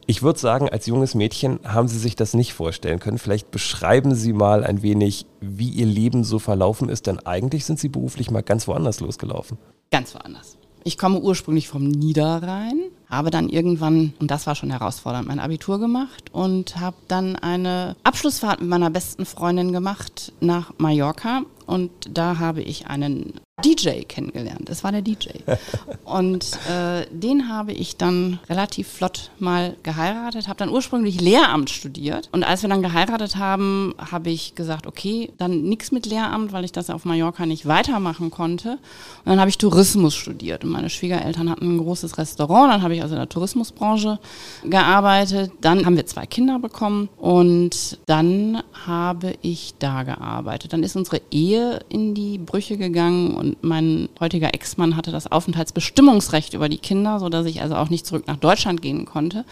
Ich 0.06 0.22
würde 0.22 0.38
sagen, 0.38 0.68
als 0.68 0.84
junges 0.84 1.14
Mädchen 1.14 1.60
haben 1.64 1.88
Sie 1.88 1.98
sich 1.98 2.14
das 2.14 2.34
nicht 2.34 2.52
vorstellen 2.52 3.00
können. 3.00 3.16
Vielleicht 3.16 3.50
beschreiben 3.50 4.14
Sie 4.14 4.34
mal 4.34 4.64
ein 4.64 4.82
wenig, 4.82 5.24
wie 5.40 5.70
Ihr 5.70 5.86
Leben 5.86 6.24
so 6.24 6.38
verlaufen 6.38 6.90
ist, 6.90 7.06
denn 7.06 7.20
eigentlich 7.20 7.64
sind 7.64 7.78
Sie 7.78 7.88
beruflich 7.88 8.30
mal 8.30 8.42
ganz 8.42 8.68
woanders 8.68 9.00
losgelaufen. 9.00 9.56
Ganz 9.90 10.14
woanders. 10.14 10.58
Ich 10.86 10.98
komme 10.98 11.18
ursprünglich 11.18 11.66
vom 11.66 11.88
Niederrhein, 11.88 12.78
habe 13.08 13.30
dann 13.30 13.48
irgendwann, 13.48 14.12
und 14.18 14.30
das 14.30 14.46
war 14.46 14.54
schon 14.54 14.70
herausfordernd, 14.70 15.26
mein 15.26 15.40
Abitur 15.40 15.80
gemacht 15.80 16.24
und 16.30 16.78
habe 16.78 16.96
dann 17.08 17.36
eine 17.36 17.96
Abschlussfahrt 18.04 18.60
mit 18.60 18.68
meiner 18.68 18.90
besten 18.90 19.24
Freundin 19.24 19.72
gemacht 19.72 20.34
nach 20.40 20.74
Mallorca. 20.76 21.42
Und 21.64 21.90
da 22.12 22.38
habe 22.38 22.60
ich 22.60 22.86
einen 22.86 23.40
DJ 23.64 24.02
kennengelernt. 24.06 24.68
Es 24.68 24.84
war 24.84 24.92
der 24.92 25.02
DJ. 25.02 25.28
Und 26.04 26.52
äh, 26.68 27.06
den 27.10 27.48
habe 27.48 27.72
ich 27.72 27.96
dann 27.96 28.38
relativ 28.48 28.88
flott 28.88 29.30
mal 29.38 29.76
geheiratet, 29.82 30.48
habe 30.48 30.58
dann 30.58 30.68
ursprünglich 30.68 31.20
Lehramt 31.20 31.70
studiert. 31.70 32.28
Und 32.32 32.44
als 32.44 32.62
wir 32.62 32.68
dann 32.68 32.82
geheiratet 32.82 33.36
haben, 33.36 33.94
habe 33.98 34.30
ich 34.30 34.54
gesagt, 34.54 34.86
okay, 34.86 35.30
dann 35.38 35.62
nichts 35.62 35.92
mit 35.92 36.06
Lehramt, 36.06 36.52
weil 36.52 36.64
ich 36.64 36.72
das 36.72 36.90
auf 36.90 37.04
Mallorca 37.04 37.46
nicht 37.46 37.66
weitermachen 37.66 38.30
konnte. 38.30 38.72
Und 38.72 39.26
dann 39.26 39.40
habe 39.40 39.48
ich 39.48 39.58
Tourismus 39.58 40.14
studiert. 40.14 40.64
Und 40.64 40.70
meine 40.70 40.90
Schwiegereltern 40.90 41.50
hatten 41.50 41.76
ein 41.76 41.78
großes 41.78 42.18
Restaurant. 42.18 42.72
Dann 42.72 42.82
habe 42.82 42.94
ich 42.94 43.02
also 43.02 43.14
in 43.14 43.20
der 43.20 43.28
Tourismusbranche 43.28 44.18
gearbeitet. 44.64 45.52
Dann 45.60 45.86
haben 45.86 45.96
wir 45.96 46.06
zwei 46.06 46.26
Kinder 46.26 46.58
bekommen 46.58 47.08
und 47.16 47.98
dann 48.06 48.62
habe 48.86 49.34
ich 49.42 49.74
da 49.78 50.02
gearbeitet. 50.02 50.72
Dann 50.72 50.82
ist 50.82 50.96
unsere 50.96 51.20
Ehe 51.30 51.80
in 51.88 52.14
die 52.14 52.38
Brüche 52.38 52.76
gegangen 52.76 53.34
und 53.34 53.53
mein 53.62 54.08
heutiger 54.20 54.54
Ex-Mann 54.54 54.96
hatte 54.96 55.12
das 55.12 55.30
Aufenthaltsbestimmungsrecht 55.30 56.54
über 56.54 56.68
die 56.68 56.78
Kinder, 56.78 57.20
sodass 57.20 57.46
ich 57.46 57.62
also 57.62 57.76
auch 57.76 57.90
nicht 57.90 58.06
zurück 58.06 58.24
nach 58.26 58.36
Deutschland 58.36 58.82
gehen 58.82 59.04
konnte. 59.04 59.44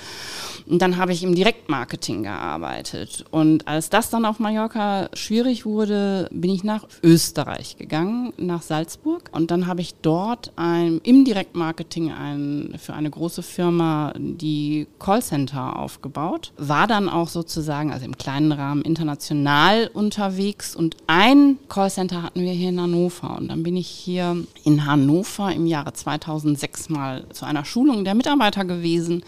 Und 0.68 0.80
dann 0.80 0.96
habe 0.96 1.12
ich 1.12 1.22
im 1.22 1.34
Direktmarketing 1.34 2.22
gearbeitet. 2.22 3.24
Und 3.30 3.66
als 3.68 3.90
das 3.90 4.10
dann 4.10 4.24
auf 4.24 4.38
Mallorca 4.38 5.08
schwierig 5.12 5.66
wurde, 5.66 6.28
bin 6.30 6.50
ich 6.50 6.64
nach 6.64 6.86
Österreich 7.02 7.76
gegangen, 7.76 8.32
nach 8.36 8.62
Salzburg. 8.62 9.30
Und 9.32 9.50
dann 9.50 9.66
habe 9.66 9.80
ich 9.80 9.94
dort 10.02 10.52
ein, 10.56 11.00
im 11.04 11.24
Direktmarketing 11.24 12.12
ein, 12.12 12.74
für 12.78 12.94
eine 12.94 13.10
große 13.10 13.42
Firma 13.42 14.12
die 14.16 14.86
Callcenter 14.98 15.78
aufgebaut. 15.78 16.52
War 16.56 16.86
dann 16.86 17.08
auch 17.08 17.28
sozusagen, 17.28 17.92
also 17.92 18.04
im 18.04 18.16
kleinen 18.16 18.52
Rahmen 18.52 18.82
international 18.82 19.90
unterwegs. 19.92 20.76
Und 20.76 20.96
ein 21.06 21.58
Callcenter 21.68 22.22
hatten 22.22 22.40
wir 22.40 22.52
hier 22.52 22.70
in 22.70 22.80
Hannover. 22.80 23.36
Und 23.38 23.48
dann 23.48 23.62
bin 23.62 23.76
ich 23.76 23.88
hier 23.92 24.44
in 24.64 24.86
Hannover 24.86 25.52
im 25.52 25.66
Jahre 25.66 25.92
2006 25.92 26.88
mal 26.88 27.24
zu 27.32 27.44
einer 27.44 27.64
Schulung 27.64 28.04
der 28.04 28.14
Mitarbeiter 28.14 28.64
gewesen. 28.64 29.24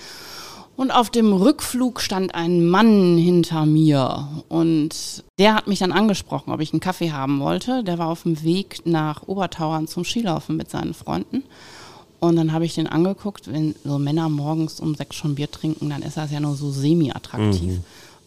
Und 0.77 0.91
auf 0.91 1.09
dem 1.09 1.33
Rückflug 1.33 2.01
stand 2.01 2.35
ein 2.35 2.67
Mann 2.67 3.17
hinter 3.17 3.65
mir 3.65 4.27
und 4.49 5.23
der 5.39 5.55
hat 5.55 5.69
mich 5.69 5.79
dann 5.79 5.93
angesprochen, 5.93 6.53
ob 6.53 6.61
ich 6.61 6.73
einen 6.73 6.81
Kaffee 6.81 7.13
haben 7.13 7.39
wollte. 7.39 7.85
Der 7.85 7.99
war 7.99 8.09
auf 8.09 8.25
dem 8.25 8.43
Weg 8.43 8.81
nach 8.85 9.23
Obertauern 9.29 9.87
zum 9.87 10.05
Skilaufen 10.05 10.57
mit 10.57 10.71
seinen 10.71 10.95
Freunden. 10.95 11.45
Und 12.19 12.37
dann 12.37 12.53
habe 12.53 12.65
ich 12.65 12.75
den 12.75 12.87
angeguckt, 12.87 13.53
wenn 13.53 13.75
so 13.85 13.99
Männer 13.99 14.29
morgens 14.29 14.81
um 14.81 14.95
sechs 14.95 15.15
schon 15.15 15.35
Bier 15.35 15.51
trinken, 15.51 15.91
dann 15.91 16.03
ist 16.03 16.17
das 16.17 16.33
ja 16.33 16.41
nur 16.41 16.57
so 16.57 16.71
semi-attraktiv. 16.71 17.75
Mhm. 17.75 17.85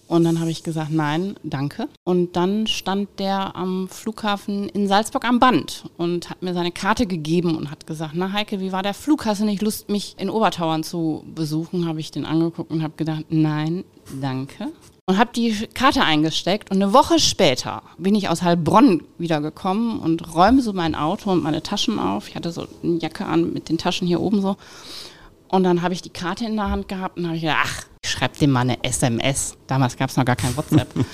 Und 0.07 0.23
dann 0.23 0.39
habe 0.39 0.49
ich 0.49 0.63
gesagt, 0.63 0.91
nein, 0.91 1.35
danke. 1.43 1.89
Und 2.03 2.35
dann 2.35 2.65
stand 2.67 3.19
der 3.19 3.55
am 3.55 3.89
Flughafen 3.89 4.69
in 4.69 4.87
Salzburg 4.87 5.25
am 5.25 5.39
Band 5.39 5.85
und 5.97 6.29
hat 6.29 6.41
mir 6.41 6.53
seine 6.53 6.71
Karte 6.71 7.05
gegeben 7.05 7.57
und 7.57 7.69
hat 7.69 7.85
gesagt, 7.87 8.13
na 8.15 8.31
Heike, 8.31 8.59
wie 8.59 8.71
war 8.71 8.83
der 8.83 8.93
Flug? 8.93 9.25
Hast 9.25 9.41
du 9.41 9.45
nicht 9.45 9.61
Lust, 9.61 9.89
mich 9.89 10.15
in 10.17 10.29
Obertauern 10.29 10.83
zu 10.83 11.25
besuchen? 11.35 11.87
Habe 11.87 11.99
ich 11.99 12.11
den 12.11 12.25
angeguckt 12.25 12.71
und 12.71 12.83
habe 12.83 12.93
gedacht, 12.95 13.25
nein, 13.29 13.83
danke. 14.21 14.71
Und 15.09 15.17
habe 15.17 15.29
die 15.33 15.67
Karte 15.73 16.03
eingesteckt 16.03 16.69
und 16.69 16.81
eine 16.81 16.91
Woche 16.91 17.19
später 17.19 17.81
bin 17.97 18.13
ich 18.13 18.27
aus 18.27 18.41
Heilbronn 18.41 19.03
wiedergekommen 19.17 19.99
und 19.99 20.35
räume 20.35 20.61
so 20.61 20.73
mein 20.73 20.95
Auto 20.95 21.31
und 21.31 21.43
meine 21.43 21.63
Taschen 21.63 21.97
auf. 21.97 22.27
Ich 22.27 22.35
hatte 22.35 22.51
so 22.51 22.67
eine 22.83 22.97
Jacke 22.97 23.25
an 23.25 23.53
mit 23.53 23.69
den 23.69 23.77
Taschen 23.77 24.05
hier 24.05 24.19
oben 24.19 24.41
so. 24.41 24.57
Und 25.49 25.63
dann 25.63 25.81
habe 25.81 25.93
ich 25.93 26.01
die 26.01 26.09
Karte 26.09 26.45
in 26.45 26.55
der 26.55 26.69
Hand 26.69 26.87
gehabt 26.87 27.17
und 27.17 27.25
habe 27.25 27.35
ich 27.35 27.41
gedacht, 27.41 27.59
ach, 27.63 27.83
schreib 28.05 28.37
dem 28.37 28.51
mal 28.51 28.61
eine 28.61 28.83
SMS. 28.83 29.57
Damals 29.67 29.97
gab 29.97 30.09
es 30.09 30.17
noch 30.17 30.25
gar 30.25 30.35
kein 30.35 30.55
WhatsApp. 30.55 30.87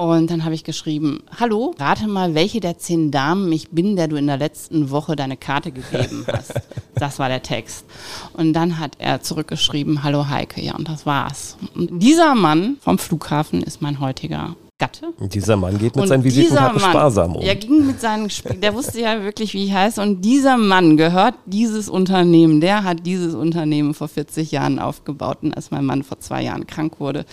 Und 0.00 0.30
dann 0.30 0.46
habe 0.46 0.54
ich 0.54 0.64
geschrieben, 0.64 1.22
hallo, 1.38 1.74
rate 1.78 2.08
mal, 2.08 2.34
welche 2.34 2.60
der 2.60 2.78
zehn 2.78 3.10
Damen 3.10 3.52
ich 3.52 3.68
bin, 3.68 3.96
der 3.96 4.08
du 4.08 4.16
in 4.16 4.28
der 4.28 4.38
letzten 4.38 4.88
Woche 4.88 5.14
deine 5.14 5.36
Karte 5.36 5.72
gegeben 5.72 6.24
hast. 6.32 6.54
Das 6.94 7.18
war 7.18 7.28
der 7.28 7.42
Text. 7.42 7.84
Und 8.32 8.54
dann 8.54 8.78
hat 8.78 8.92
er 8.98 9.20
zurückgeschrieben, 9.20 10.02
hallo 10.02 10.28
Heike, 10.28 10.62
ja, 10.62 10.74
und 10.74 10.88
das 10.88 11.04
war's. 11.04 11.58
Und 11.74 12.02
dieser 12.02 12.34
Mann 12.34 12.78
vom 12.80 12.96
Flughafen 12.96 13.62
ist 13.62 13.82
mein 13.82 14.00
heutiger 14.00 14.56
Gatte. 14.80 15.12
Und 15.20 15.34
dieser 15.34 15.56
Mann 15.56 15.78
geht 15.78 15.94
mit 15.94 16.02
und 16.02 16.08
seinen 16.08 16.24
Visitenkarten 16.24 16.80
sparsam 16.80 17.36
um. 17.36 17.42
Er 17.42 17.54
ging 17.54 17.86
mit 17.86 18.00
seinen, 18.00 18.28
der 18.60 18.74
wusste 18.74 19.00
ja 19.00 19.22
wirklich, 19.22 19.54
wie 19.54 19.66
ich 19.66 19.72
heiße. 19.72 20.00
Und 20.02 20.22
dieser 20.22 20.56
Mann 20.56 20.96
gehört 20.96 21.34
dieses 21.46 21.88
Unternehmen. 21.88 22.60
Der 22.60 22.82
hat 22.82 23.06
dieses 23.06 23.34
Unternehmen 23.34 23.94
vor 23.94 24.08
40 24.08 24.50
Jahren 24.50 24.78
aufgebaut. 24.78 25.38
Und 25.42 25.54
als 25.54 25.70
mein 25.70 25.84
Mann 25.84 26.02
vor 26.02 26.18
zwei 26.18 26.42
Jahren 26.42 26.66
krank 26.66 26.98
wurde, 26.98 27.26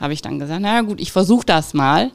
habe 0.00 0.12
ich 0.14 0.22
dann 0.22 0.38
gesagt, 0.38 0.62
naja 0.62 0.80
gut, 0.82 1.00
ich 1.00 1.12
versuche 1.12 1.44
das 1.44 1.74
mal. 1.74 2.12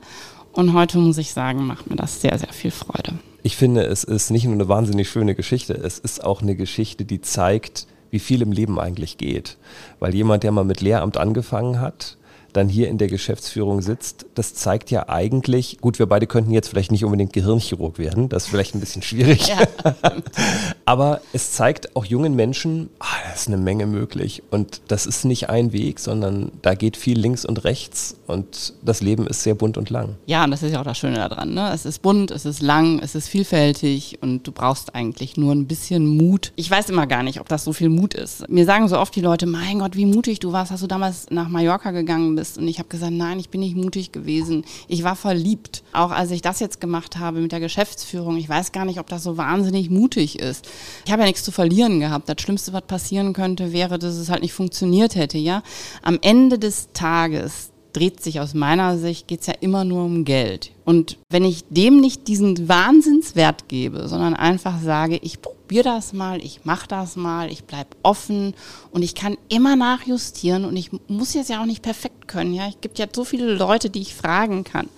Und 0.53 0.73
heute 0.73 0.97
muss 0.97 1.17
ich 1.17 1.33
sagen, 1.33 1.67
macht 1.67 1.89
mir 1.89 1.97
das 1.97 2.21
sehr, 2.21 2.37
sehr 2.39 2.53
viel 2.53 2.71
Freude. 2.71 3.13
Ich 3.43 3.55
finde, 3.55 3.83
es 3.83 4.03
ist 4.03 4.31
nicht 4.31 4.45
nur 4.45 4.53
eine 4.53 4.67
wahnsinnig 4.67 5.09
schöne 5.09 5.35
Geschichte, 5.35 5.73
es 5.73 5.99
ist 5.99 6.23
auch 6.23 6.41
eine 6.41 6.55
Geschichte, 6.55 7.05
die 7.05 7.21
zeigt, 7.21 7.85
wie 8.11 8.19
viel 8.19 8.41
im 8.41 8.51
Leben 8.51 8.79
eigentlich 8.79 9.17
geht. 9.17 9.57
Weil 9.99 10.15
jemand, 10.15 10.43
der 10.43 10.51
mal 10.51 10.63
mit 10.63 10.81
Lehramt 10.81 11.17
angefangen 11.17 11.79
hat, 11.79 12.17
dann 12.59 12.67
hier 12.69 12.89
in 12.89 12.97
der 12.97 13.07
Geschäftsführung 13.07 13.81
sitzt, 13.81 14.25
das 14.35 14.53
zeigt 14.53 14.91
ja 14.91 15.07
eigentlich, 15.07 15.77
gut, 15.79 15.97
wir 15.97 16.07
beide 16.07 16.27
könnten 16.27 16.51
jetzt 16.51 16.67
vielleicht 16.67 16.91
nicht 16.91 17.05
unbedingt 17.05 17.31
Gehirnchirurg 17.31 17.97
werden, 17.97 18.27
das 18.27 18.43
ist 18.43 18.49
vielleicht 18.49 18.75
ein 18.75 18.81
bisschen 18.81 19.01
schwierig, 19.01 19.47
ja. 19.47 19.57
aber 20.85 21.21
es 21.31 21.53
zeigt 21.53 21.95
auch 21.95 22.03
jungen 22.03 22.35
Menschen, 22.35 22.89
ah, 22.99 23.05
da 23.25 23.33
ist 23.33 23.47
eine 23.47 23.57
Menge 23.57 23.85
möglich 23.85 24.43
und 24.51 24.81
das 24.89 25.05
ist 25.05 25.23
nicht 25.23 25.49
ein 25.49 25.71
Weg, 25.71 25.99
sondern 25.99 26.51
da 26.61 26.75
geht 26.75 26.97
viel 26.97 27.17
links 27.17 27.45
und 27.45 27.63
rechts 27.63 28.17
und 28.27 28.73
das 28.81 29.01
Leben 29.01 29.25
ist 29.25 29.43
sehr 29.43 29.55
bunt 29.55 29.77
und 29.77 29.89
lang. 29.89 30.15
Ja, 30.25 30.43
und 30.43 30.51
das 30.51 30.61
ist 30.61 30.73
ja 30.73 30.81
auch 30.81 30.85
das 30.85 30.97
Schöne 30.97 31.15
daran, 31.15 31.53
ne? 31.53 31.71
es 31.73 31.85
ist 31.85 32.01
bunt, 32.01 32.29
es 32.31 32.45
ist 32.45 32.61
lang, 32.61 32.99
es 32.99 33.15
ist 33.15 33.29
vielfältig 33.29 34.17
und 34.21 34.45
du 34.45 34.51
brauchst 34.51 34.95
eigentlich 34.95 35.37
nur 35.37 35.53
ein 35.53 35.65
bisschen 35.65 36.05
Mut. 36.05 36.51
Ich 36.57 36.69
weiß 36.69 36.89
immer 36.89 37.07
gar 37.07 37.23
nicht, 37.23 37.39
ob 37.39 37.47
das 37.47 37.63
so 37.63 37.71
viel 37.71 37.89
Mut 37.89 38.13
ist. 38.13 38.49
Mir 38.49 38.65
sagen 38.65 38.89
so 38.89 38.99
oft 38.99 39.15
die 39.15 39.21
Leute, 39.21 39.45
mein 39.45 39.79
Gott, 39.79 39.95
wie 39.95 40.05
mutig 40.05 40.39
du 40.39 40.51
warst, 40.51 40.71
hast 40.71 40.83
du 40.83 40.87
damals 40.87 41.27
nach 41.29 41.47
Mallorca 41.47 41.91
gegangen 41.91 42.35
bist. 42.35 42.48
Und 42.57 42.67
ich 42.67 42.79
habe 42.79 42.89
gesagt, 42.89 43.13
nein, 43.13 43.39
ich 43.39 43.49
bin 43.49 43.61
nicht 43.61 43.75
mutig 43.75 44.11
gewesen. 44.11 44.65
Ich 44.87 45.03
war 45.03 45.15
verliebt. 45.15 45.83
Auch 45.93 46.11
als 46.11 46.31
ich 46.31 46.41
das 46.41 46.59
jetzt 46.59 46.81
gemacht 46.81 47.17
habe 47.17 47.41
mit 47.41 47.51
der 47.51 47.59
Geschäftsführung, 47.59 48.37
ich 48.37 48.49
weiß 48.49 48.71
gar 48.71 48.85
nicht, 48.85 48.99
ob 48.99 49.07
das 49.07 49.23
so 49.23 49.37
wahnsinnig 49.37 49.89
mutig 49.89 50.39
ist. 50.39 50.67
Ich 51.05 51.11
habe 51.11 51.21
ja 51.21 51.27
nichts 51.27 51.43
zu 51.43 51.51
verlieren 51.51 51.99
gehabt. 51.99 52.27
Das 52.29 52.41
Schlimmste, 52.41 52.73
was 52.73 52.83
passieren 52.83 53.33
könnte, 53.33 53.71
wäre, 53.73 53.99
dass 53.99 54.15
es 54.15 54.29
halt 54.29 54.41
nicht 54.41 54.53
funktioniert 54.53 55.15
hätte. 55.15 55.37
Ja, 55.37 55.63
am 56.01 56.17
Ende 56.21 56.59
des 56.59 56.89
Tages 56.93 57.71
dreht 57.93 58.21
sich 58.21 58.39
aus 58.39 58.53
meiner 58.53 58.97
Sicht, 58.97 59.27
geht 59.27 59.41
es 59.41 59.47
ja 59.47 59.55
immer 59.61 59.83
nur 59.83 60.05
um 60.05 60.25
Geld. 60.25 60.71
Und 60.85 61.17
wenn 61.29 61.43
ich 61.43 61.65
dem 61.69 61.99
nicht 61.99 62.27
diesen 62.27 62.69
Wahnsinnswert 62.69 63.67
gebe, 63.67 64.07
sondern 64.07 64.35
einfach 64.35 64.81
sage, 64.81 65.17
ich 65.21 65.39
das 65.83 66.13
mal, 66.13 66.43
ich 66.43 66.65
mache 66.65 66.87
das 66.87 67.15
mal, 67.15 67.51
ich 67.51 67.63
bleibe 67.63 67.89
offen 68.03 68.53
und 68.91 69.03
ich 69.03 69.15
kann 69.15 69.37
immer 69.47 69.75
nachjustieren 69.75 70.65
und 70.65 70.75
ich 70.75 70.91
muss 71.07 71.33
jetzt 71.33 71.49
ja 71.49 71.61
auch 71.61 71.65
nicht 71.65 71.81
perfekt 71.81 72.27
können. 72.27 72.53
Ja, 72.53 72.67
es 72.67 72.81
gibt 72.81 72.99
ja 72.99 73.05
so 73.13 73.23
viele 73.23 73.53
Leute, 73.53 73.89
die 73.89 74.01
ich 74.01 74.15
fragen 74.15 74.63
kann. 74.63 74.89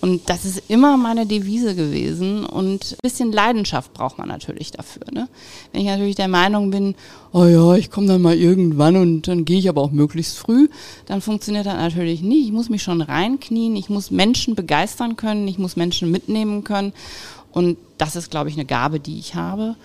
Und 0.00 0.28
das 0.30 0.44
ist 0.44 0.62
immer 0.68 0.96
meine 0.96 1.26
Devise 1.26 1.74
gewesen. 1.74 2.44
Und 2.44 2.92
ein 2.92 2.98
bisschen 3.02 3.32
Leidenschaft 3.32 3.92
braucht 3.94 4.18
man 4.18 4.28
natürlich 4.28 4.70
dafür. 4.70 5.02
Ne? 5.12 5.28
Wenn 5.72 5.80
ich 5.80 5.88
natürlich 5.88 6.14
der 6.14 6.28
Meinung 6.28 6.70
bin, 6.70 6.94
oh 7.32 7.44
ja, 7.44 7.74
ich 7.74 7.90
komme 7.90 8.06
dann 8.06 8.22
mal 8.22 8.36
irgendwann 8.36 8.96
und 8.96 9.26
dann 9.26 9.44
gehe 9.44 9.58
ich 9.58 9.68
aber 9.68 9.82
auch 9.82 9.90
möglichst 9.90 10.38
früh, 10.38 10.68
dann 11.06 11.20
funktioniert 11.20 11.66
das 11.66 11.74
natürlich 11.74 12.22
nicht. 12.22 12.46
Ich 12.46 12.52
muss 12.52 12.68
mich 12.68 12.82
schon 12.82 13.02
reinknien, 13.02 13.74
ich 13.74 13.88
muss 13.88 14.10
Menschen 14.10 14.54
begeistern 14.54 15.16
können, 15.16 15.48
ich 15.48 15.58
muss 15.58 15.74
Menschen 15.74 16.10
mitnehmen 16.10 16.62
können. 16.62 16.92
Und 17.52 17.78
das 17.96 18.16
ist, 18.16 18.30
glaube 18.30 18.48
ich, 18.48 18.56
eine 18.56 18.64
Gabe, 18.64 19.00
die 19.00 19.18
ich 19.18 19.34
habe. 19.34 19.76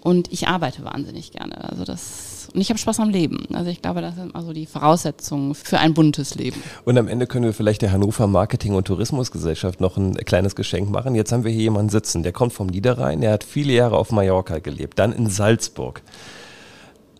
Und 0.00 0.32
ich 0.32 0.48
arbeite 0.48 0.84
wahnsinnig 0.84 1.32
gerne. 1.32 1.70
Also 1.70 1.84
das 1.84 2.34
und 2.54 2.60
ich 2.60 2.68
habe 2.68 2.78
Spaß 2.78 3.00
am 3.00 3.10
Leben. 3.10 3.48
Also 3.52 3.68
ich 3.68 3.82
glaube, 3.82 4.00
das 4.00 4.14
sind 4.14 4.36
also 4.36 4.52
die 4.52 4.66
Voraussetzungen 4.66 5.56
für 5.56 5.78
ein 5.78 5.92
buntes 5.92 6.36
Leben. 6.36 6.62
Und 6.84 6.96
am 6.96 7.08
Ende 7.08 7.26
können 7.26 7.44
wir 7.44 7.52
vielleicht 7.52 7.82
der 7.82 7.90
Hannover 7.90 8.28
Marketing- 8.28 8.74
und 8.74 8.86
Tourismusgesellschaft 8.86 9.80
noch 9.80 9.96
ein 9.96 10.14
kleines 10.14 10.54
Geschenk 10.54 10.88
machen. 10.88 11.16
Jetzt 11.16 11.32
haben 11.32 11.42
wir 11.42 11.50
hier 11.50 11.62
jemanden 11.62 11.88
sitzen, 11.88 12.22
der 12.22 12.32
kommt 12.32 12.52
vom 12.52 12.68
Niederrhein, 12.68 13.20
der 13.20 13.32
hat 13.32 13.42
viele 13.42 13.72
Jahre 13.72 13.96
auf 13.96 14.12
Mallorca 14.12 14.60
gelebt, 14.60 15.00
dann 15.00 15.12
in 15.12 15.28
Salzburg. 15.28 16.02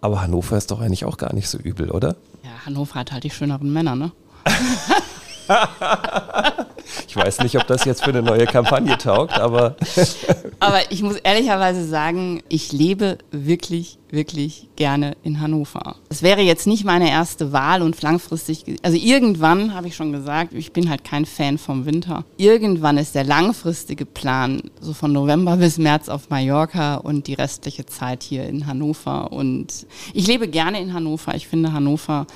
Aber 0.00 0.22
Hannover 0.22 0.56
ist 0.56 0.70
doch 0.70 0.80
eigentlich 0.80 1.04
auch 1.04 1.16
gar 1.16 1.34
nicht 1.34 1.48
so 1.48 1.58
übel, 1.58 1.90
oder? 1.90 2.14
Ja, 2.44 2.66
Hannover 2.66 2.94
hat 2.94 3.10
halt 3.10 3.24
die 3.24 3.30
schöneren 3.30 3.72
Männer, 3.72 3.96
ne? 3.96 4.12
ich 7.08 7.16
weiß 7.16 7.40
nicht, 7.40 7.56
ob 7.56 7.66
das 7.66 7.84
jetzt 7.84 8.04
für 8.04 8.10
eine 8.10 8.22
neue 8.22 8.46
Kampagne 8.46 8.96
taugt, 8.98 9.38
aber. 9.38 9.76
aber 10.60 10.80
ich 10.90 11.02
muss 11.02 11.16
ehrlicherweise 11.16 11.86
sagen, 11.86 12.42
ich 12.48 12.72
lebe 12.72 13.18
wirklich, 13.30 13.98
wirklich 14.10 14.68
gerne 14.76 15.16
in 15.22 15.40
Hannover. 15.40 15.96
Es 16.08 16.22
wäre 16.22 16.40
jetzt 16.40 16.66
nicht 16.66 16.84
meine 16.84 17.10
erste 17.10 17.52
Wahl 17.52 17.82
und 17.82 18.00
langfristig, 18.02 18.64
also 18.82 18.96
irgendwann 18.96 19.74
habe 19.74 19.88
ich 19.88 19.96
schon 19.96 20.12
gesagt, 20.12 20.52
ich 20.52 20.72
bin 20.72 20.90
halt 20.90 21.04
kein 21.04 21.26
Fan 21.26 21.58
vom 21.58 21.86
Winter. 21.86 22.24
Irgendwann 22.36 22.98
ist 22.98 23.14
der 23.14 23.24
langfristige 23.24 24.06
Plan 24.06 24.62
so 24.80 24.92
von 24.92 25.12
November 25.12 25.56
bis 25.56 25.78
März 25.78 26.08
auf 26.08 26.30
Mallorca 26.30 26.96
und 26.96 27.26
die 27.26 27.34
restliche 27.34 27.86
Zeit 27.86 28.22
hier 28.22 28.46
in 28.46 28.66
Hannover. 28.66 29.32
Und 29.32 29.86
ich 30.12 30.26
lebe 30.26 30.48
gerne 30.48 30.80
in 30.80 30.92
Hannover. 30.92 31.34
Ich 31.34 31.48
finde 31.48 31.72
Hannover 31.72 32.26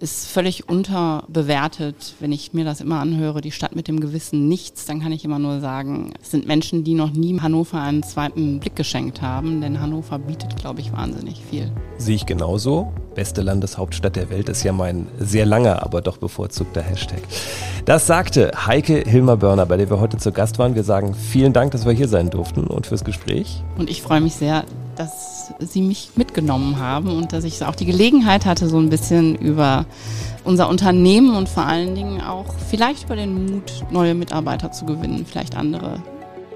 ist 0.00 0.28
völlig 0.28 0.68
unterbewertet. 0.68 2.14
Wenn 2.20 2.32
ich 2.32 2.52
mir 2.52 2.64
das 2.64 2.80
immer 2.80 3.00
anhöre, 3.00 3.40
die 3.40 3.50
Stadt 3.50 3.74
mit 3.74 3.88
dem 3.88 4.00
Gewissen 4.00 4.48
Nichts, 4.48 4.84
dann 4.86 5.00
kann 5.00 5.12
ich 5.12 5.24
immer 5.24 5.38
nur 5.38 5.60
sagen, 5.60 6.12
es 6.20 6.30
sind 6.30 6.46
Menschen, 6.46 6.84
die 6.84 6.94
noch 6.94 7.12
nie 7.12 7.38
Hannover 7.40 7.80
einen 7.80 8.02
zweiten 8.02 8.60
Blick 8.60 8.76
geschenkt 8.76 9.22
haben, 9.22 9.60
denn 9.60 9.80
Hannover 9.80 10.18
bietet, 10.18 10.56
glaube 10.56 10.80
ich, 10.80 10.92
wahnsinnig 10.92 11.42
viel. 11.50 11.70
Sehe 11.98 12.16
ich 12.16 12.26
genauso. 12.26 12.92
Beste 13.14 13.40
Landeshauptstadt 13.40 14.16
der 14.16 14.28
Welt 14.28 14.48
ist 14.48 14.62
ja 14.62 14.72
mein 14.72 15.06
sehr 15.18 15.46
langer, 15.46 15.82
aber 15.82 16.02
doch 16.02 16.18
bevorzugter 16.18 16.82
Hashtag. 16.82 17.22
Das 17.86 18.06
sagte 18.06 18.52
Heike 18.66 19.04
Hilmer-Börner, 19.06 19.64
bei 19.64 19.78
der 19.78 19.88
wir 19.88 20.00
heute 20.00 20.18
zu 20.18 20.32
Gast 20.32 20.58
waren. 20.58 20.74
Wir 20.74 20.84
sagen 20.84 21.14
vielen 21.14 21.54
Dank, 21.54 21.72
dass 21.72 21.86
wir 21.86 21.92
hier 21.92 22.08
sein 22.08 22.28
durften 22.28 22.66
und 22.66 22.86
fürs 22.86 23.04
Gespräch. 23.04 23.62
Und 23.78 23.88
ich 23.88 24.02
freue 24.02 24.20
mich 24.20 24.34
sehr, 24.34 24.64
dass 24.96 25.52
Sie 25.60 25.82
mich 25.82 26.10
mitgenommen 26.16 26.78
haben 26.78 27.08
und 27.08 27.32
dass 27.32 27.44
ich 27.44 27.64
auch 27.64 27.74
die 27.74 27.86
Gelegenheit 27.86 28.46
hatte, 28.46 28.68
so 28.68 28.78
ein 28.78 28.90
bisschen 28.90 29.36
über 29.36 29.86
unser 30.44 30.68
Unternehmen 30.68 31.34
und 31.34 31.48
vor 31.48 31.64
allen 31.64 31.94
Dingen 31.94 32.20
auch 32.20 32.46
vielleicht 32.70 33.04
über 33.04 33.16
den 33.16 33.46
Mut, 33.46 33.84
neue 33.90 34.14
Mitarbeiter 34.14 34.72
zu 34.72 34.86
gewinnen, 34.86 35.26
vielleicht 35.26 35.56
andere 35.56 36.02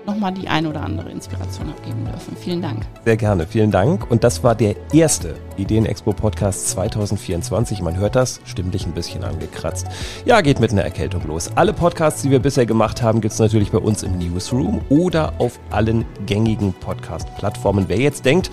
nochmal 0.07 0.33
die 0.33 0.49
eine 0.49 0.69
oder 0.69 0.83
andere 0.83 1.11
Inspiration 1.11 1.69
abgeben 1.71 2.05
dürfen. 2.05 2.37
Vielen 2.37 2.63
Dank. 2.63 2.87
Sehr 3.05 3.17
gerne, 3.17 3.47
vielen 3.47 3.71
Dank. 3.71 4.11
Und 4.11 4.25
das 4.25 4.43
war 4.43 4.55
der 4.55 4.75
erste 4.93 5.35
Ideen-Expo-Podcast 5.57 6.71
2024. 6.71 7.83
Man 7.83 7.97
hört 7.97 8.17
das, 8.17 8.41
stimmlich 8.45 8.87
ein 8.87 8.93
bisschen 8.93 9.25
angekratzt. 9.25 9.87
Ja, 10.25 10.41
geht 10.41 10.61
mit 10.61 10.73
einer 10.73 10.83
Erkältung 10.83 11.27
los. 11.27 11.51
Alle 11.55 11.73
Podcasts, 11.73 12.23
die 12.23 12.31
wir 12.31 12.41
bisher 12.41 12.67
gemacht 12.67 13.03
haben, 13.03 13.21
gibt 13.21 13.33
es 13.33 13.39
natürlich 13.39 13.71
bei 13.71 13.79
uns 13.79 14.03
im 14.03 14.19
Newsroom 14.19 14.81
oder 14.89 15.35
auf 15.39 15.59
allen 15.71 16.05
gängigen 16.27 16.73
Podcast-Plattformen. 16.73 17.85
Wer 17.89 17.99
jetzt 17.99 18.25
denkt, 18.25 18.51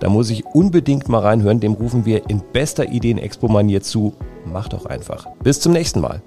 da 0.00 0.08
muss 0.08 0.30
ich 0.30 0.44
unbedingt 0.46 1.08
mal 1.08 1.20
reinhören, 1.20 1.60
dem 1.60 1.72
rufen 1.72 2.04
wir 2.04 2.28
in 2.28 2.42
bester 2.52 2.88
Ideen-Expo-Manier 2.88 3.82
zu. 3.82 4.14
Macht 4.44 4.72
doch 4.72 4.86
einfach. 4.86 5.26
Bis 5.42 5.60
zum 5.60 5.72
nächsten 5.72 6.00
Mal. 6.00 6.22